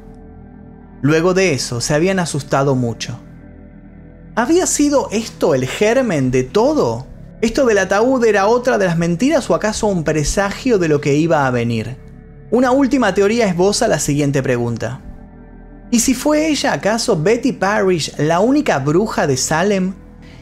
Luego 1.02 1.34
de 1.34 1.52
eso 1.52 1.82
se 1.82 1.92
habían 1.92 2.20
asustado 2.20 2.74
mucho. 2.74 3.20
¿Había 4.34 4.66
sido 4.66 5.10
esto 5.12 5.54
el 5.54 5.66
germen 5.66 6.30
de 6.30 6.44
todo? 6.44 7.06
¿Esto 7.42 7.66
del 7.66 7.76
ataúd 7.76 8.24
era 8.24 8.46
otra 8.46 8.78
de 8.78 8.86
las 8.86 8.96
mentiras 8.96 9.50
o 9.50 9.54
acaso 9.54 9.88
un 9.88 10.04
presagio 10.04 10.78
de 10.78 10.88
lo 10.88 11.02
que 11.02 11.16
iba 11.16 11.46
a 11.46 11.50
venir? 11.50 11.98
Una 12.50 12.70
última 12.70 13.12
teoría 13.12 13.46
esboza 13.46 13.88
la 13.88 13.98
siguiente 13.98 14.42
pregunta. 14.42 15.02
¿Y 15.92 16.00
si 16.00 16.14
fue 16.14 16.48
ella 16.48 16.72
acaso 16.72 17.22
Betty 17.22 17.52
Parrish 17.52 18.16
la 18.16 18.40
única 18.40 18.78
bruja 18.78 19.26
de 19.26 19.37
Salem? 19.37 19.92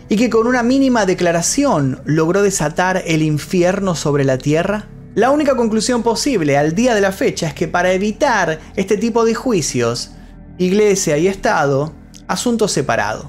¿Y 0.09 0.15
que 0.15 0.31
con 0.31 0.47
una 0.47 0.63
mínima 0.63 1.07
declaración 1.07 2.01
logró 2.05 2.43
desatar 2.43 3.03
el 3.05 3.21
infierno 3.21 3.97
sobre 3.97 4.23
la 4.23 4.39
tierra? 4.39 4.87
La 5.17 5.33
única 5.33 5.57
conclusión 5.57 6.05
posible 6.05 6.57
al 6.57 6.77
día 6.77 6.95
de 6.95 7.01
la 7.01 7.11
fecha 7.11 7.49
es 7.49 7.55
que 7.55 7.67
para 7.67 7.93
evitar 7.93 8.61
este 8.77 8.97
tipo 8.97 9.25
de 9.25 9.35
juicios, 9.35 10.13
Iglesia 10.57 11.19
y 11.19 11.27
Estado, 11.27 11.93
asunto 12.29 12.69
separado. 12.69 13.27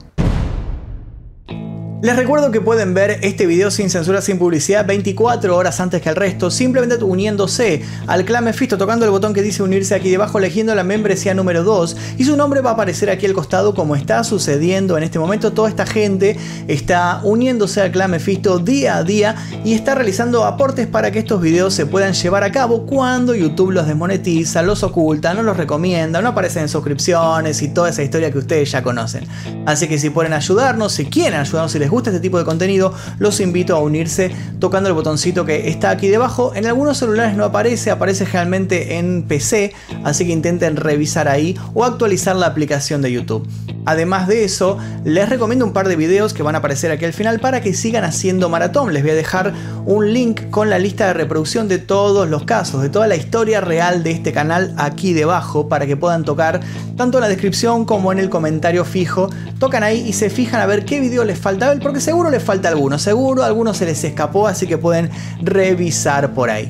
Les 2.01 2.15
recuerdo 2.15 2.49
que 2.49 2.61
pueden 2.61 2.95
ver 2.95 3.19
este 3.21 3.45
video 3.45 3.69
sin 3.69 3.91
censura, 3.91 4.21
sin 4.21 4.39
publicidad, 4.39 4.87
24 4.87 5.55
horas 5.55 5.79
antes 5.79 6.01
que 6.01 6.09
el 6.09 6.15
resto, 6.15 6.49
simplemente 6.49 6.95
uniéndose 7.03 7.83
al 8.07 8.25
clan 8.25 8.43
Mephisto, 8.43 8.75
tocando 8.75 9.05
el 9.05 9.11
botón 9.11 9.35
que 9.35 9.43
dice 9.43 9.61
unirse 9.61 9.93
aquí 9.93 10.09
debajo, 10.09 10.39
eligiendo 10.39 10.73
la 10.73 10.83
membresía 10.83 11.35
número 11.35 11.63
2, 11.63 11.95
y 12.17 12.23
su 12.23 12.35
nombre 12.35 12.61
va 12.61 12.71
a 12.71 12.73
aparecer 12.73 13.11
aquí 13.11 13.27
al 13.27 13.33
costado 13.33 13.75
como 13.75 13.95
está 13.95 14.23
sucediendo 14.23 14.97
en 14.97 15.03
este 15.03 15.19
momento. 15.19 15.53
Toda 15.53 15.69
esta 15.69 15.85
gente 15.85 16.37
está 16.67 17.21
uniéndose 17.23 17.81
al 17.81 17.91
clan 17.91 18.09
Mephisto 18.09 18.57
día 18.57 18.97
a 18.97 19.03
día 19.03 19.35
y 19.63 19.75
está 19.75 19.93
realizando 19.93 20.45
aportes 20.45 20.87
para 20.87 21.11
que 21.11 21.19
estos 21.19 21.39
videos 21.39 21.75
se 21.75 21.85
puedan 21.85 22.13
llevar 22.13 22.43
a 22.43 22.51
cabo 22.51 22.87
cuando 22.87 23.35
YouTube 23.35 23.73
los 23.73 23.85
desmonetiza, 23.85 24.63
los 24.63 24.81
oculta, 24.81 25.35
no 25.35 25.43
los 25.43 25.55
recomienda, 25.55 26.19
no 26.19 26.29
aparecen 26.29 26.63
en 26.63 26.69
suscripciones 26.69 27.61
y 27.61 27.67
toda 27.67 27.91
esa 27.91 28.01
historia 28.01 28.31
que 28.31 28.39
ustedes 28.39 28.71
ya 28.71 28.81
conocen. 28.81 29.23
Así 29.67 29.87
que 29.87 29.99
si 29.99 30.09
pueden 30.09 30.33
ayudarnos, 30.33 30.93
si 30.93 31.05
quieren 31.05 31.39
ayudarnos, 31.39 31.71
si 31.71 31.77
les 31.77 31.90
gusta 31.91 32.09
este 32.09 32.19
tipo 32.19 32.37
de 32.37 32.45
contenido, 32.45 32.93
los 33.19 33.39
invito 33.39 33.75
a 33.75 33.79
unirse 33.79 34.31
tocando 34.59 34.89
el 34.89 34.95
botoncito 34.95 35.45
que 35.45 35.69
está 35.69 35.89
aquí 35.89 36.07
debajo. 36.07 36.53
En 36.55 36.65
algunos 36.65 36.97
celulares 36.97 37.35
no 37.35 37.45
aparece, 37.45 37.91
aparece 37.91 38.25
generalmente 38.25 38.97
en 38.97 39.23
PC, 39.23 39.73
así 40.03 40.25
que 40.25 40.31
intenten 40.31 40.75
revisar 40.75 41.27
ahí 41.27 41.57
o 41.73 41.83
actualizar 41.83 42.35
la 42.35 42.47
aplicación 42.47 43.01
de 43.01 43.11
YouTube. 43.11 43.47
Además 43.85 44.27
de 44.27 44.43
eso, 44.43 44.77
les 45.03 45.27
recomiendo 45.29 45.65
un 45.65 45.73
par 45.73 45.87
de 45.87 45.95
videos 45.95 46.33
que 46.33 46.43
van 46.43 46.55
a 46.55 46.59
aparecer 46.59 46.91
aquí 46.91 47.05
al 47.05 47.13
final 47.13 47.39
para 47.39 47.61
que 47.61 47.73
sigan 47.73 48.03
haciendo 48.03 48.49
maratón. 48.49 48.93
Les 48.93 49.01
voy 49.01 49.11
a 49.11 49.15
dejar 49.15 49.53
un 49.85 50.13
link 50.13 50.49
con 50.49 50.69
la 50.69 50.77
lista 50.77 51.07
de 51.07 51.13
reproducción 51.13 51.67
de 51.67 51.79
todos 51.79 52.29
los 52.29 52.43
casos, 52.43 52.81
de 52.81 52.89
toda 52.89 53.07
la 53.07 53.15
historia 53.15 53.61
real 53.61 54.03
de 54.03 54.11
este 54.11 54.31
canal 54.31 54.73
aquí 54.77 55.13
debajo 55.13 55.67
para 55.67 55.87
que 55.87 55.97
puedan 55.97 56.23
tocar 56.23 56.59
tanto 56.95 57.17
en 57.17 57.23
la 57.23 57.29
descripción 57.29 57.85
como 57.85 58.11
en 58.11 58.19
el 58.19 58.29
comentario 58.29 58.85
fijo. 58.85 59.29
Tocan 59.59 59.83
ahí 59.83 60.07
y 60.07 60.13
se 60.13 60.29
fijan 60.29 60.61
a 60.61 60.65
ver 60.65 60.85
qué 60.85 60.99
video 60.99 61.23
les 61.23 61.39
falta 61.39 61.73
porque 61.81 62.01
seguro 62.01 62.29
les 62.29 62.43
falta 62.43 62.69
alguno, 62.69 62.99
seguro 62.99 63.43
alguno 63.43 63.73
se 63.73 63.85
les 63.85 64.03
escapó, 64.03 64.47
así 64.47 64.67
que 64.67 64.77
pueden 64.77 65.09
revisar 65.41 66.33
por 66.33 66.49
ahí. 66.49 66.69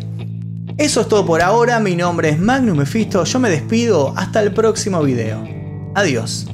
Eso 0.78 1.02
es 1.02 1.08
todo 1.08 1.26
por 1.26 1.42
ahora, 1.42 1.80
mi 1.80 1.96
nombre 1.96 2.30
es 2.30 2.40
Magnum 2.40 2.78
Mephisto, 2.78 3.24
yo 3.24 3.40
me 3.40 3.50
despido, 3.50 4.14
hasta 4.18 4.42
el 4.42 4.54
próximo 4.54 5.02
video. 5.02 5.44
Adiós. 5.96 6.48